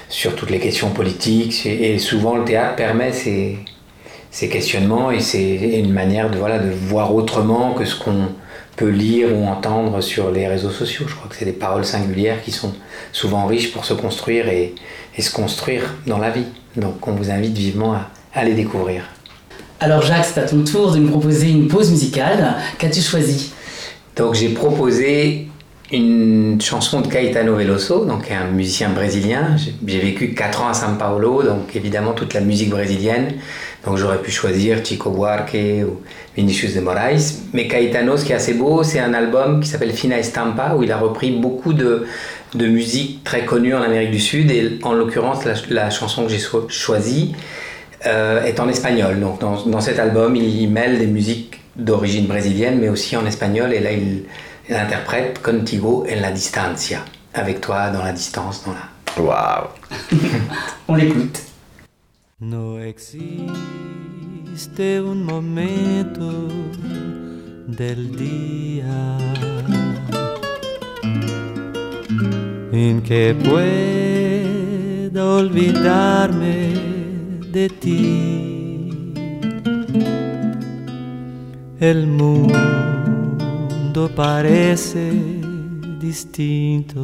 [0.09, 3.59] sur toutes les questions politiques, et souvent le théâtre permet ces,
[4.31, 8.29] ces questionnements, et c'est une manière de, voilà, de voir autrement que ce qu'on
[8.75, 11.05] peut lire ou entendre sur les réseaux sociaux.
[11.07, 12.73] Je crois que c'est des paroles singulières qui sont
[13.11, 14.75] souvent riches pour se construire et,
[15.17, 16.47] et se construire dans la vie.
[16.75, 19.03] Donc on vous invite vivement à, à les découvrir.
[19.79, 22.55] Alors Jacques, c'est à ton tour de nous proposer une pause musicale.
[22.77, 23.51] Qu'as-tu choisi?
[24.15, 25.47] Donc j'ai proposé
[25.91, 29.55] une chanson de Caetano Veloso, donc un musicien brésilien.
[29.85, 33.33] J'ai- vécu 4 ans à São Paulo, donc évidemment toute la musique brésilienne.
[33.85, 36.01] Donc j'aurais pu choisir Chico Buarque ou
[36.35, 37.35] Vinicius de Moraes.
[37.53, 40.81] Mais Caetano, ce qui est assez beau, c'est un album qui s'appelle Fina Estampa, où
[40.81, 42.05] il a repris beaucoup de,
[42.55, 44.49] de musique très connue en Amérique du Sud.
[44.49, 47.33] Et en l'occurrence, la, chanson que j'ai cho- choisie
[48.07, 49.19] euh, est en espagnol.
[49.19, 53.25] Donc dans, dans cet album, il, il mêle des musiques d'origine brésilienne, mais aussi en
[53.27, 53.71] espagnol.
[53.71, 54.23] Et là, il,
[54.67, 58.89] il interprète Contigo en la distancia, avec toi dans la distance, dans la...
[59.17, 59.69] Waouh
[60.87, 61.39] On l'écoute.
[62.41, 63.49] No existe
[64.79, 66.49] un momento
[67.67, 69.17] del día
[72.73, 76.73] en que pueda olvidarme
[77.53, 78.91] de ti.
[81.79, 82.07] El
[83.95, 85.13] mundo parece
[86.01, 87.01] distinto.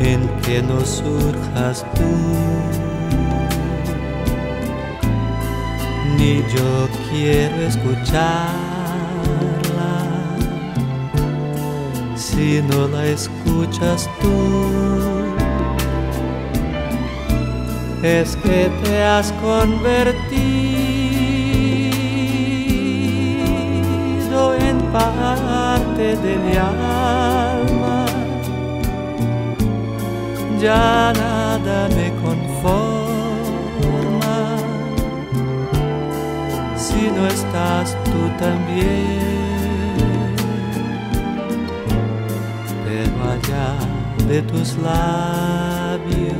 [0.00, 2.81] en que no surjas tú,
[6.22, 8.52] ni yo quiero escucharla
[12.14, 14.36] si no la escuchas tú.
[18.02, 20.40] Es que te has convertido
[24.68, 28.06] en parte de mi alma.
[30.60, 32.91] Ya nada me conforma
[37.10, 39.42] no estás tú también
[42.92, 43.68] pero allá
[44.28, 46.36] de tus labios,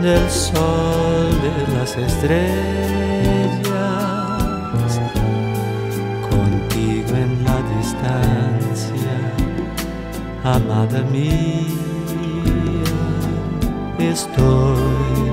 [0.00, 2.40] del sol de las estrellas,
[6.30, 9.16] contigo en la distancia,
[10.44, 11.66] amada mía,
[13.98, 15.29] estoy.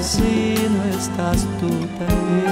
[0.00, 2.46] si no estás tú también.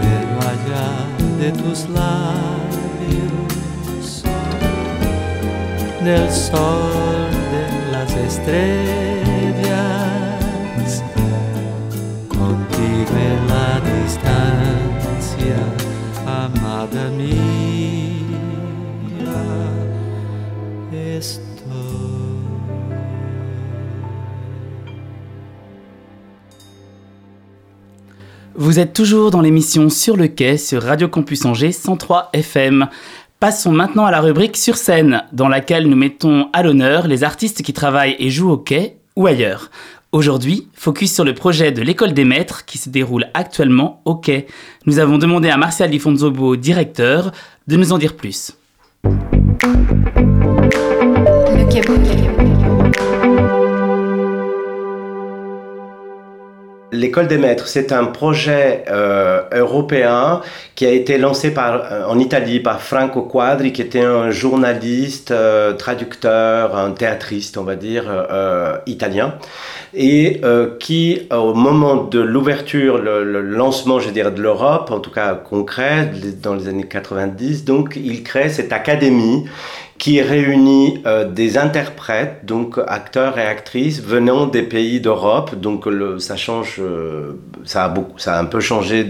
[0.00, 0.90] Pero allá
[1.38, 3.40] de tus labios
[6.04, 9.70] del sol de las estrellas,
[12.28, 15.60] contigo en la distancia,
[16.26, 17.49] amada mía,
[28.70, 32.86] Vous êtes toujours dans l'émission Sur le quai sur Radio Campus Angers 103 FM.
[33.40, 37.62] Passons maintenant à la rubrique Sur scène, dans laquelle nous mettons à l'honneur les artistes
[37.62, 39.72] qui travaillent et jouent au quai ou ailleurs.
[40.12, 44.46] Aujourd'hui, focus sur le projet de l'école des maîtres qui se déroule actuellement au quai.
[44.86, 47.32] Nous avons demandé à Martial Di Fonzobo, directeur,
[47.66, 48.52] de nous en dire plus.
[49.02, 49.10] Le
[51.68, 51.80] quai
[56.92, 60.40] L'école des maîtres, c'est un projet euh, européen
[60.74, 65.72] qui a été lancé euh, en Italie par Franco Quadri, qui était un journaliste, euh,
[65.74, 68.04] traducteur, un théâtriste, on va dire,
[68.86, 69.34] italien,
[69.94, 70.40] et
[70.80, 75.34] qui, au moment de l'ouverture, le, le lancement, je dirais, de l'Europe, en tout cas
[75.34, 76.10] concret,
[76.42, 79.44] dans les années 90, donc il crée cette académie
[80.00, 85.56] qui réunit euh, des interprètes, donc acteurs et actrices venant des pays d'Europe.
[85.56, 85.86] Donc
[86.18, 87.34] ça change, euh,
[87.66, 89.06] ça a beaucoup, ça a un peu changé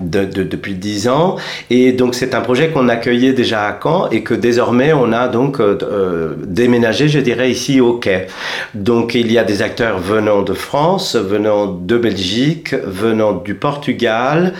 [0.00, 1.36] depuis dix ans.
[1.70, 5.28] Et donc c'est un projet qu'on accueillait déjà à Caen et que désormais on a
[5.28, 8.26] donc euh, déménagé, je dirais ici au Quai.
[8.74, 14.52] Donc il y a des acteurs venant de France, venant de Belgique, venant du Portugal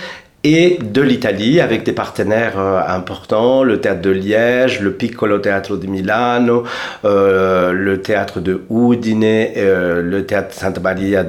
[0.45, 5.77] et de l'Italie avec des partenaires euh, importants, le théâtre de Liège, le Piccolo Teatro
[5.77, 6.63] di Milano,
[7.05, 11.25] euh, le théâtre de Udine, euh, le théâtre Santa Maria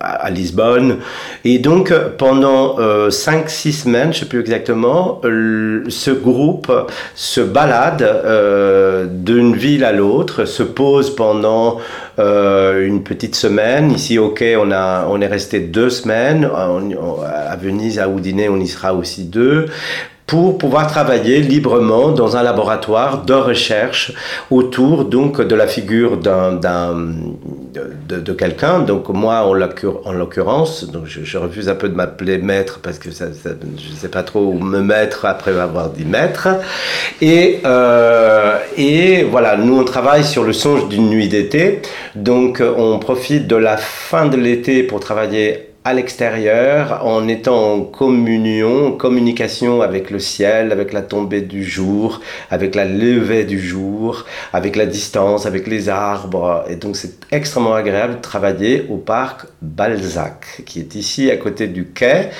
[0.00, 0.98] à Lisbonne.
[1.44, 6.72] Et donc pendant 5-6 semaines, je ne sais plus exactement, ce groupe
[7.14, 11.78] se balade d'une ville à l'autre, se pose pendant
[12.18, 13.92] une petite semaine.
[13.92, 18.66] Ici, ok, on, a, on est resté deux semaines à Venise, à Udine, on y
[18.66, 19.66] sera aussi deux
[20.26, 24.12] pour pouvoir travailler librement dans un laboratoire de recherche
[24.50, 28.80] autour donc de la figure d'un, de, de, quelqu'un.
[28.80, 29.52] Donc moi, en
[30.12, 34.24] l'occurrence, donc je, refuse un peu de m'appeler maître parce que je ne sais pas
[34.24, 36.48] trop où me mettre après avoir dit maître.
[37.20, 41.82] Et, euh, et voilà, nous on travaille sur le songe d'une nuit d'été.
[42.16, 47.80] Donc on profite de la fin de l'été pour travailler à l'extérieur en étant en
[47.82, 52.20] communion, en communication avec le ciel, avec la tombée du jour,
[52.50, 56.64] avec la levée du jour, avec la distance, avec les arbres.
[56.68, 61.68] Et donc c'est extrêmement agréable de travailler au parc Balzac, qui est ici à côté
[61.68, 62.30] du quai,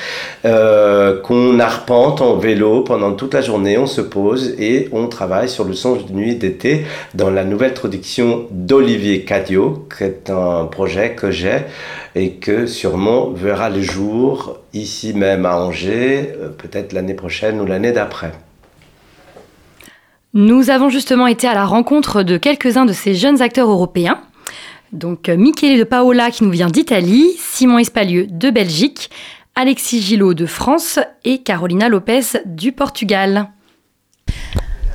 [0.44, 3.78] euh, qu'on arpente en vélo pendant toute la journée.
[3.78, 6.84] On se pose et on travaille sur le songe de nuit d'été
[7.14, 11.58] dans la nouvelle traduction d'Olivier Cadio, qui est un projet que j'ai
[12.16, 17.66] et que sûrement verra le jour ici même à Angers, euh, peut-être l'année prochaine ou
[17.66, 18.32] l'année d'après.
[20.32, 24.18] Nous avons justement été à la rencontre de quelques-uns de ces jeunes acteurs européens.
[24.92, 29.10] Donc euh, Michele de Paola qui nous vient d'Italie, Simon Espalieu de Belgique,
[29.54, 33.50] Alexis Gillot de France et Carolina Lopez du Portugal.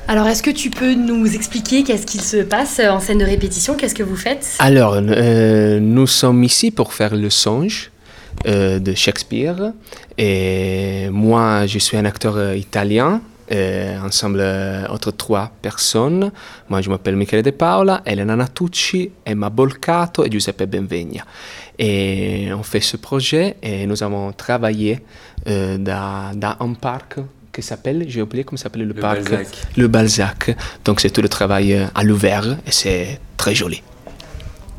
[0.08, 3.76] Alors, est-ce que tu peux nous expliquer qu'est-ce qu'il se passe en scène de répétition?
[3.76, 4.56] Qu'est-ce que vous faites?
[4.58, 7.90] Alors, euh, nous sommes ici pour faire le songe
[8.46, 9.72] euh, de Shakespeare.
[10.18, 13.22] Et moi, je suis un acteur euh, italien.
[14.04, 14.42] ensemble
[14.88, 16.32] entre trois personnes.
[16.68, 21.24] Moi, je m'appelle Michele De Paola, Elena Natucci, Emma Bolcato et Giuseppe Benvegna.
[21.78, 25.00] Et on fait ce projet et nous avons travaillé
[25.46, 27.18] dans, dans un parc
[27.52, 29.22] qui s'appelle, j'ai oublié comment s'appelle le, le, parc.
[29.22, 29.46] Balzac.
[29.76, 30.56] Le Balzac.
[30.84, 33.82] Donc c'est tout le travail euh, à l'ouvert et c'est très joli.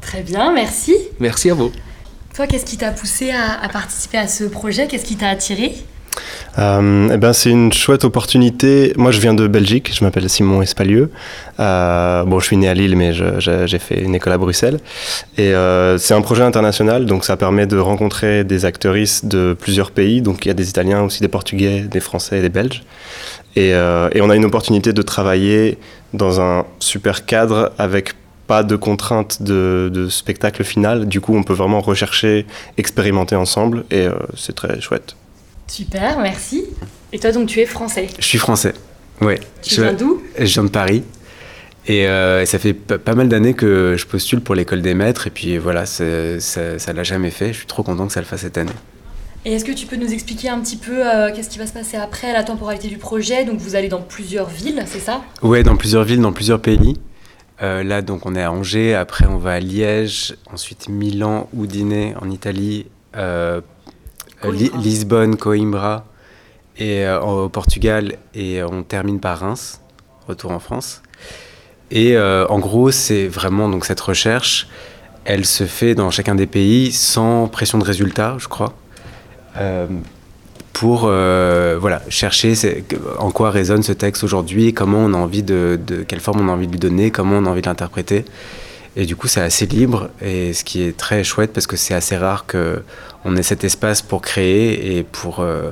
[0.02, 0.96] Très bien, merci.
[1.20, 1.72] Merci à vous.
[2.34, 4.88] Toi, qu'est-ce qui t'a poussé à, à, participer à ce projet?
[4.88, 5.76] Qu'est-ce qui t'a attiré?
[6.60, 8.94] Euh, eh ben, c'est une chouette opportunité.
[8.98, 11.10] Moi, je viens de Belgique, je m'appelle Simon Espalieu.
[11.60, 14.80] Euh, bon, je suis né à Lille, mais j'ai fait une école à Bruxelles.
[15.38, 19.92] Et euh, c'est un projet international, donc ça permet de rencontrer des actrices de plusieurs
[19.92, 20.22] pays.
[20.22, 22.84] Donc il y a des Italiens, aussi des Portugais, des Français et des Belges.
[23.56, 25.78] Et, euh, et on a une opportunité de travailler
[26.14, 28.14] dans un super cadre avec
[28.46, 31.08] pas de contraintes de, spectacle final.
[31.08, 32.46] Du coup, on peut vraiment rechercher,
[32.78, 35.16] expérimenter ensemble, et c'est très chouette.
[35.68, 36.66] Super, merci.
[37.12, 38.74] Et toi, donc, tu es français Je suis français,
[39.22, 39.36] oui.
[39.62, 41.04] Tu viens d'où Je viens de Paris.
[41.86, 45.28] Et, euh, ça fait pas mal d'années que je postule pour l'école des maîtres.
[45.28, 47.54] Et puis voilà, ça ne l'a jamais fait.
[47.54, 48.72] Je suis trop content que ça le fasse cette année.
[49.46, 51.74] Et est-ce que tu peux nous expliquer un petit peu euh, qu'est-ce qui va se
[51.74, 53.44] passer après la temporalité du projet?
[53.44, 55.22] Donc vous allez dans plusieurs villes, c'est ça?
[55.42, 56.98] Oui, dans plusieurs villes, dans plusieurs pays.
[57.62, 62.16] Euh, là, donc on est à Angers, après on va à Liège, ensuite Milan, Udine
[62.22, 62.86] en Italie,
[63.18, 63.60] euh,
[64.52, 66.06] Lisbonne, Coimbra.
[66.78, 68.18] Et euh, au Portugal.
[68.34, 69.82] Et on termine par Reims,
[70.28, 71.02] retour en France.
[71.92, 74.68] Et euh, en gros, c'est vraiment donc cette recherche,
[75.26, 78.74] elle se fait dans chacun des pays sans pression de résultat, je crois,
[79.58, 79.86] euh,
[80.72, 82.56] pour voilà chercher
[83.20, 86.50] en quoi résonne ce texte aujourd'hui, comment on a envie de, de, quelle forme on
[86.50, 88.26] a envie de lui donner, comment on a envie de l'interpréter.
[88.96, 91.96] Et du coup, c'est assez libre, et ce qui est très chouette parce que c'est
[91.96, 95.72] assez rare qu'on ait cet espace pour créer et pour, euh,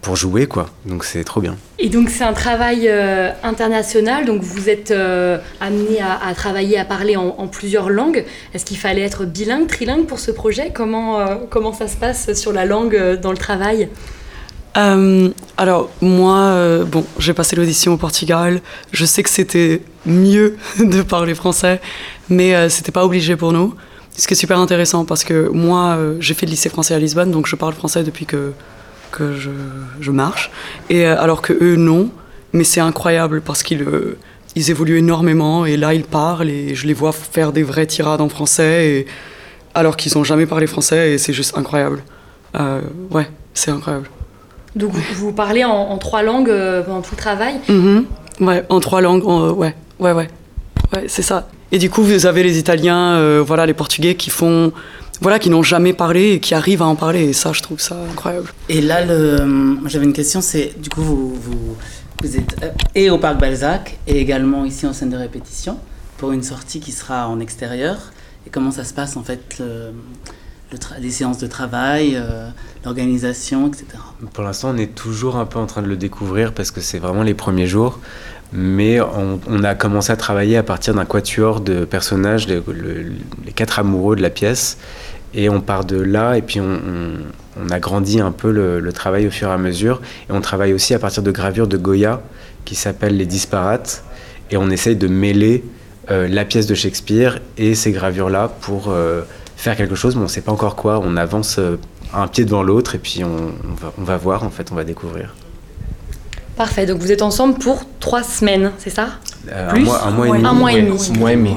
[0.00, 0.70] pour jouer, quoi.
[0.86, 1.56] Donc c'est trop bien.
[1.78, 6.86] Et donc c'est un travail euh, international, donc vous êtes euh, amené à, travailler, à
[6.86, 8.24] parler en, en plusieurs langues.
[8.54, 10.70] Est-ce qu'il fallait être bilingue, trilingue pour ce projet?
[10.72, 13.90] Comment, comment ça se passe sur la langue dans le travail?
[14.76, 18.60] Euh, alors moi, euh, bon, j'ai passé l'audition au Portugal.
[18.92, 21.80] Je sais que c'était mieux de parler français,
[22.28, 23.74] mais euh, c'était pas obligé pour nous.
[24.16, 26.98] Ce qui est super intéressant parce que moi, euh, j'ai fait le lycée français à
[26.98, 28.52] Lisbonne, donc je parle français depuis que
[29.20, 30.50] je, marche.
[30.88, 32.10] Et alors que eux non,
[32.52, 33.86] mais c'est incroyable parce qu'ils
[34.56, 38.20] ils évoluent énormément et là ils parlent et je les vois faire des vraies tirades
[38.20, 39.06] en français
[39.74, 42.02] alors qu'ils n'ont jamais parlé français et c'est juste incroyable.
[43.10, 44.08] Ouais, c'est incroyable.
[44.76, 48.04] Donc vous, parlez en, en trois langues euh, pendant tout le travail Mhm.
[48.40, 50.28] Ouais, en trois langues, en- ouais, ouais, ouais,
[50.94, 51.48] ouais, c'est ça.
[51.72, 54.72] Et du coup, vous avez les Italiens, euh, voilà, les Portugais qui font,
[55.20, 57.24] voilà, qui n'ont jamais parlé et qui arrivent à en parler.
[57.28, 58.48] Et ça, je trouve ça incroyable.
[58.68, 61.76] Et là, le, j'avais une question, c'est du coup, vous, vous,
[62.22, 65.76] vous êtes euh, et au Parc Balzac et également ici en scène de répétition
[66.16, 67.96] pour une sortie qui sera en extérieur.
[68.46, 69.92] Et comment ça se passe en fait, le,
[71.00, 72.48] les séances de travail, euh,
[72.84, 73.86] l'organisation, etc.
[74.32, 76.98] Pour l'instant, on est toujours un peu en train de le découvrir parce que c'est
[76.98, 77.98] vraiment les premiers jours.
[78.52, 83.12] Mais on, a commencé à travailler à partir d'un quatuor de personnages, les, le-
[83.46, 84.76] les quatre amoureux de la pièce.
[85.34, 88.92] Et on part de là et puis on, on, on agrandit un peu le, le
[88.92, 90.00] travail au fur et à mesure.
[90.28, 92.20] Et on travaille aussi à partir de gravures de Goya
[92.64, 94.02] qui s'appellent Les Disparates.
[94.50, 95.62] Et on essaye de mêler
[96.10, 99.22] euh, la pièce de Shakespeare et ces gravures-là pour euh,
[99.60, 101.00] faire quelque chose, mais on ne sait pas encore quoi.
[101.02, 101.76] On avance euh,
[102.14, 104.74] un pied devant l'autre et puis on, on va, on va voir, en fait, on
[104.74, 105.34] va découvrir.
[106.56, 109.08] Parfait, donc vous êtes ensemble pour trois semaines, c'est ça?
[109.50, 110.82] Euh, un Plus mois- un mois et demi, Un mois et ouais.
[110.82, 111.10] demi.
[111.14, 111.56] Un mois et demi.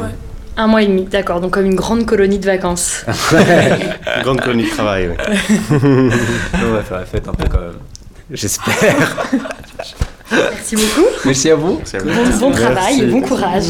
[0.56, 3.04] Un mois et demi, d'accord, donc comme une grande colonie de vacances.
[3.32, 5.36] Une grande colonie de travail, oui.
[5.72, 7.80] on va faire la fête un peu quand même.
[8.32, 8.74] J'espère.
[10.32, 11.08] Merci beaucoup.
[11.26, 11.82] Merci à vous.
[12.06, 13.64] Bon, bon travail et bon courage.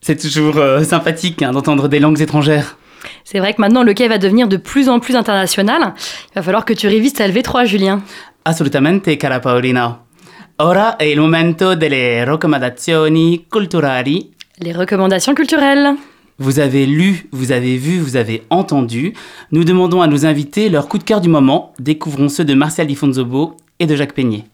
[0.00, 2.76] C'est toujours euh, sympathique hein, d'entendre des langues étrangères.
[3.24, 5.94] C'est vrai que maintenant le quai va devenir de plus en plus international.
[6.30, 8.02] Il va falloir que tu révises ta LV3, Julien.
[8.44, 10.00] Assolutamente, cara Paolina.
[10.58, 14.30] Ora è il momento delle raccomandazioni culturali.
[14.58, 15.94] Les recommandations culturelles.
[16.38, 19.14] Vous avez lu, vous avez vu, vous avez entendu.
[19.52, 21.72] Nous demandons à nos invités leur coup de cœur du moment.
[21.78, 24.44] Découvrons ceux de Martial Di Fonzobo et de Jacques Peignet.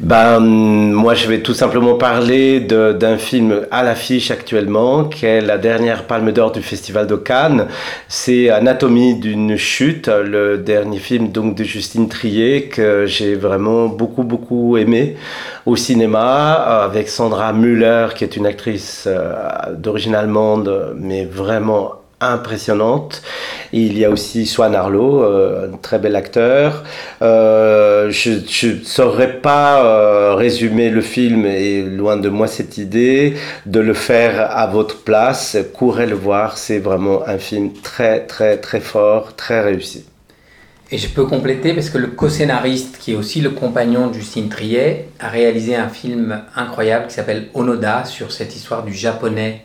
[0.00, 5.58] Ben, moi, je vais tout simplement parler d'un film à l'affiche actuellement, qui est la
[5.58, 7.66] dernière Palme d'Or du Festival de Cannes.
[8.08, 14.22] C'est Anatomie d'une chute, le dernier film donc de Justine Trier que j'ai vraiment beaucoup
[14.22, 15.16] beaucoup aimé
[15.66, 19.34] au cinéma avec Sandra Müller, qui est une actrice euh,
[19.76, 23.22] d'origine allemande, mais vraiment impressionnante.
[23.72, 26.84] Il y a aussi Swan Arlo, euh, un très bel acteur.
[27.22, 33.34] Euh, je ne saurais pas euh, résumer le film, et loin de moi cette idée,
[33.66, 35.56] de le faire à votre place.
[35.74, 40.04] Courez le voir, c'est vraiment un film très très très fort, très réussi.
[40.92, 44.50] Et je peux compléter parce que le co-scénariste, qui est aussi le compagnon de Justine
[45.20, 49.62] a réalisé un film incroyable qui s'appelle Onoda sur cette histoire du japonais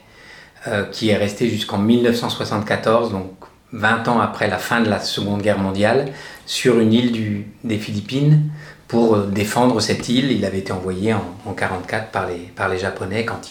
[0.91, 3.31] qui est resté jusqu'en 1974, donc
[3.75, 6.11] 20 ans après la fin de la Seconde Guerre mondiale,
[6.45, 8.49] sur une île des Philippines
[8.87, 10.31] pour euh, défendre cette île.
[10.31, 13.41] Il avait été envoyé en 1944 par les, par les Japonais quand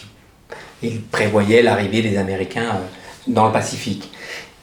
[0.81, 2.87] ils, ils prévoyaient l'arrivée des Américains euh,
[3.27, 4.11] dans le Pacifique.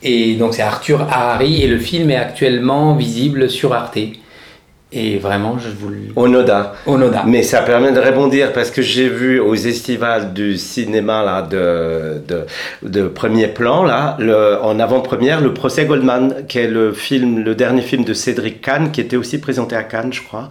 [0.03, 3.98] Et donc c'est Arthur Harari et le film est actuellement visible sur Arte.
[4.95, 5.99] Et vraiment, je vous le...
[6.16, 6.74] Onoda.
[6.86, 7.22] Onoda.
[7.26, 12.20] Mais ça permet de rebondir parce que j'ai vu aux estivales du cinéma là, de,
[12.28, 12.45] de,
[12.82, 17.55] de premier plan, là, le, en avant-première, le procès Goldman, qui est le, film, le
[17.55, 20.51] dernier film de Cédric Kahn, qui était aussi présenté à Cannes, je crois,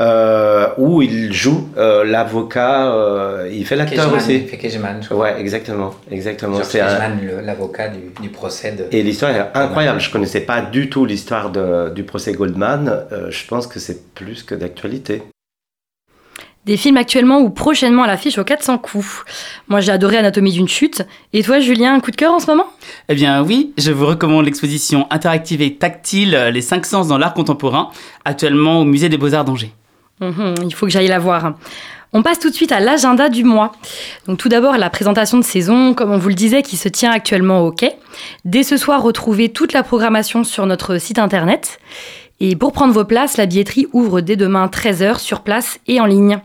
[0.00, 4.36] euh, où il joue euh, l'avocat, euh, il fait l'acteur aussi.
[4.36, 5.18] il fait Kejman, je crois.
[5.18, 5.94] Ouais, exactement.
[6.12, 6.58] exactement.
[6.62, 7.10] C'est un-
[7.44, 8.84] l'avocat du, du procès de...
[8.92, 9.98] Et l'histoire est incroyable.
[9.98, 11.50] Je connaissais pas du tout l'histoire
[11.92, 13.00] du procès Goldman.
[13.30, 15.22] Je pense que c'est plus que d'actualité.
[16.66, 19.24] Des films actuellement ou prochainement à l'affiche aux 400 coups.
[19.68, 21.02] Moi j'ai adoré Anatomie d'une chute.
[21.32, 22.66] Et toi Julien, un coup de cœur en ce moment?
[23.08, 27.16] Eh bien oui, je vous recommande l'exposition interactive et tactile euh, Les cinq sens dans
[27.16, 27.90] l'art contemporain,
[28.26, 29.72] actuellement au musée des beaux-arts d'Angers.
[30.20, 31.54] Mhm, il faut que j'aille la voir.
[32.12, 33.72] On passe tout de suite à l'agenda du mois.
[34.26, 37.12] Donc tout d'abord la présentation de saison, comme on vous le disait, qui se tient
[37.12, 37.92] actuellement au quai.
[38.44, 41.78] Dès ce soir, retrouvez toute la programmation sur notre site internet.
[42.40, 46.06] Et pour prendre vos places, la billetterie ouvre dès demain 13h sur place et en
[46.06, 46.40] ligne.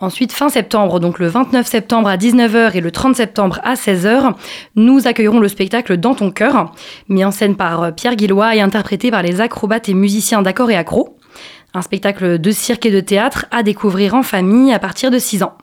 [0.00, 4.34] Ensuite, fin septembre, donc le 29 septembre à 19h et le 30 septembre à 16h,
[4.76, 6.72] nous accueillerons le spectacle Dans ton cœur,
[7.08, 10.70] mis en scène par euh, Pierre Guillois et interprété par les acrobates et musiciens d'accord
[10.70, 11.16] et accro.
[11.74, 15.42] Un spectacle de cirque et de théâtre à découvrir en famille à partir de 6
[15.42, 15.56] ans.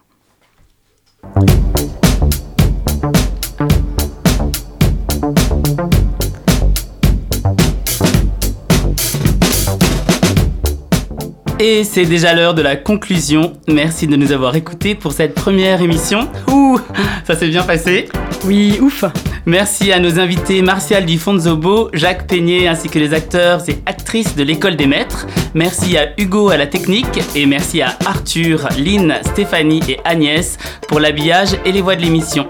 [11.58, 13.54] Et c'est déjà l'heure de la conclusion.
[13.70, 16.28] Merci de nous avoir écoutés pour cette première émission.
[16.52, 16.78] Ouh,
[17.26, 18.10] ça s'est bien passé.
[18.44, 19.06] Oui, ouf.
[19.46, 24.36] Merci à nos invités Martial Di Fonzobo, Jacques Peignet ainsi que les acteurs et actrices
[24.36, 25.28] de l'école des maîtres.
[25.54, 30.58] Merci à Hugo à la technique et merci à Arthur, Lynn, Stéphanie et Agnès
[30.90, 32.48] pour l'habillage et les voix de l'émission.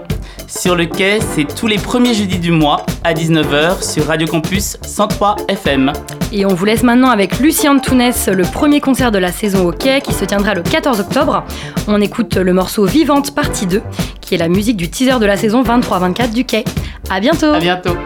[0.48, 4.76] Sur le quai, c'est tous les premiers jeudis du mois à 19h sur Radio Campus
[4.82, 5.92] 103 FM.
[6.32, 9.72] Et on vous laisse maintenant avec Lucien Tounès, le premier concert de la saison au
[9.72, 11.44] quai qui se tiendra le 14 octobre.
[11.88, 13.82] On écoute le morceau Vivante partie 2,
[14.20, 16.64] qui est la musique du teaser de la saison 23-24 du quai.
[17.10, 17.52] À bientôt.
[17.52, 17.96] À bientôt.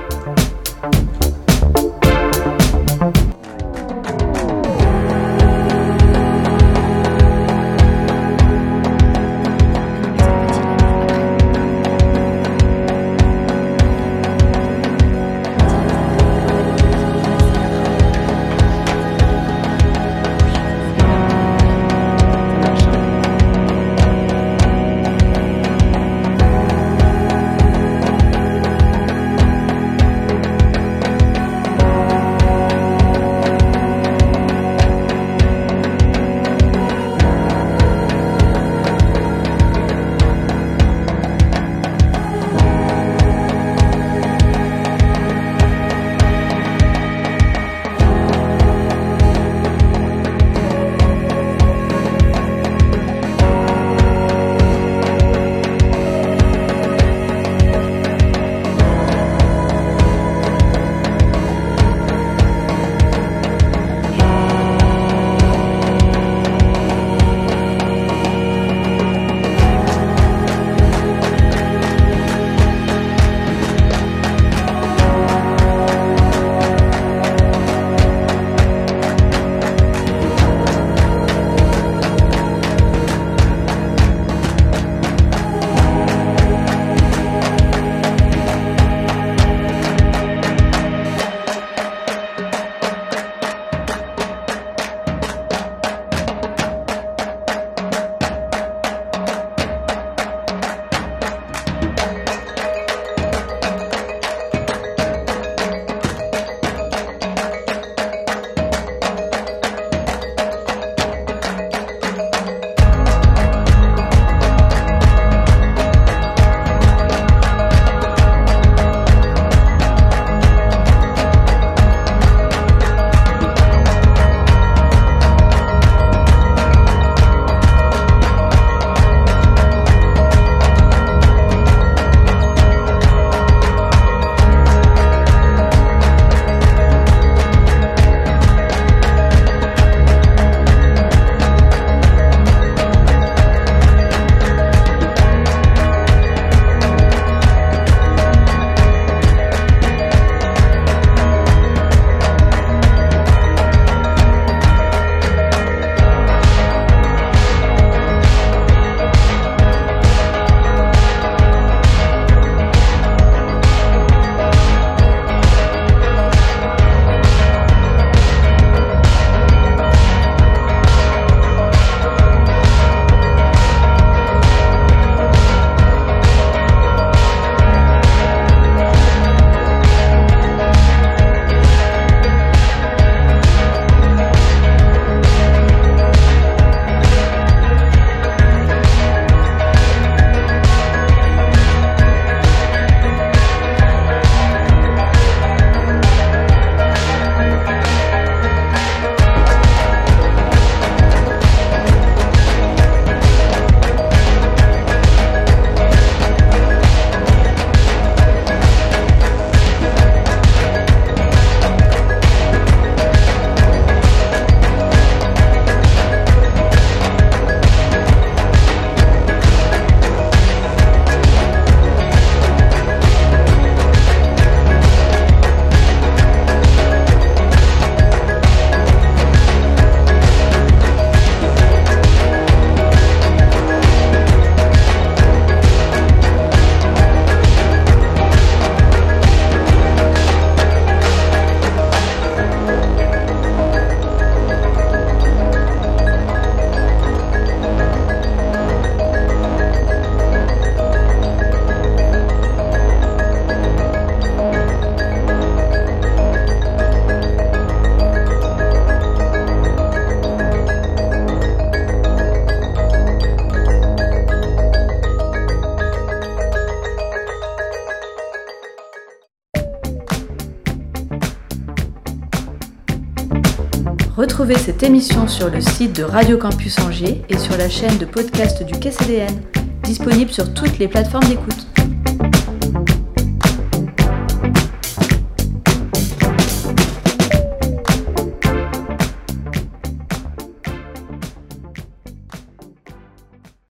[274.57, 278.63] Cette émission sur le site de Radio Campus Angers et sur la chaîne de podcast
[278.63, 279.41] du KCDN,
[279.85, 281.70] disponible sur toutes les plateformes d'écoute.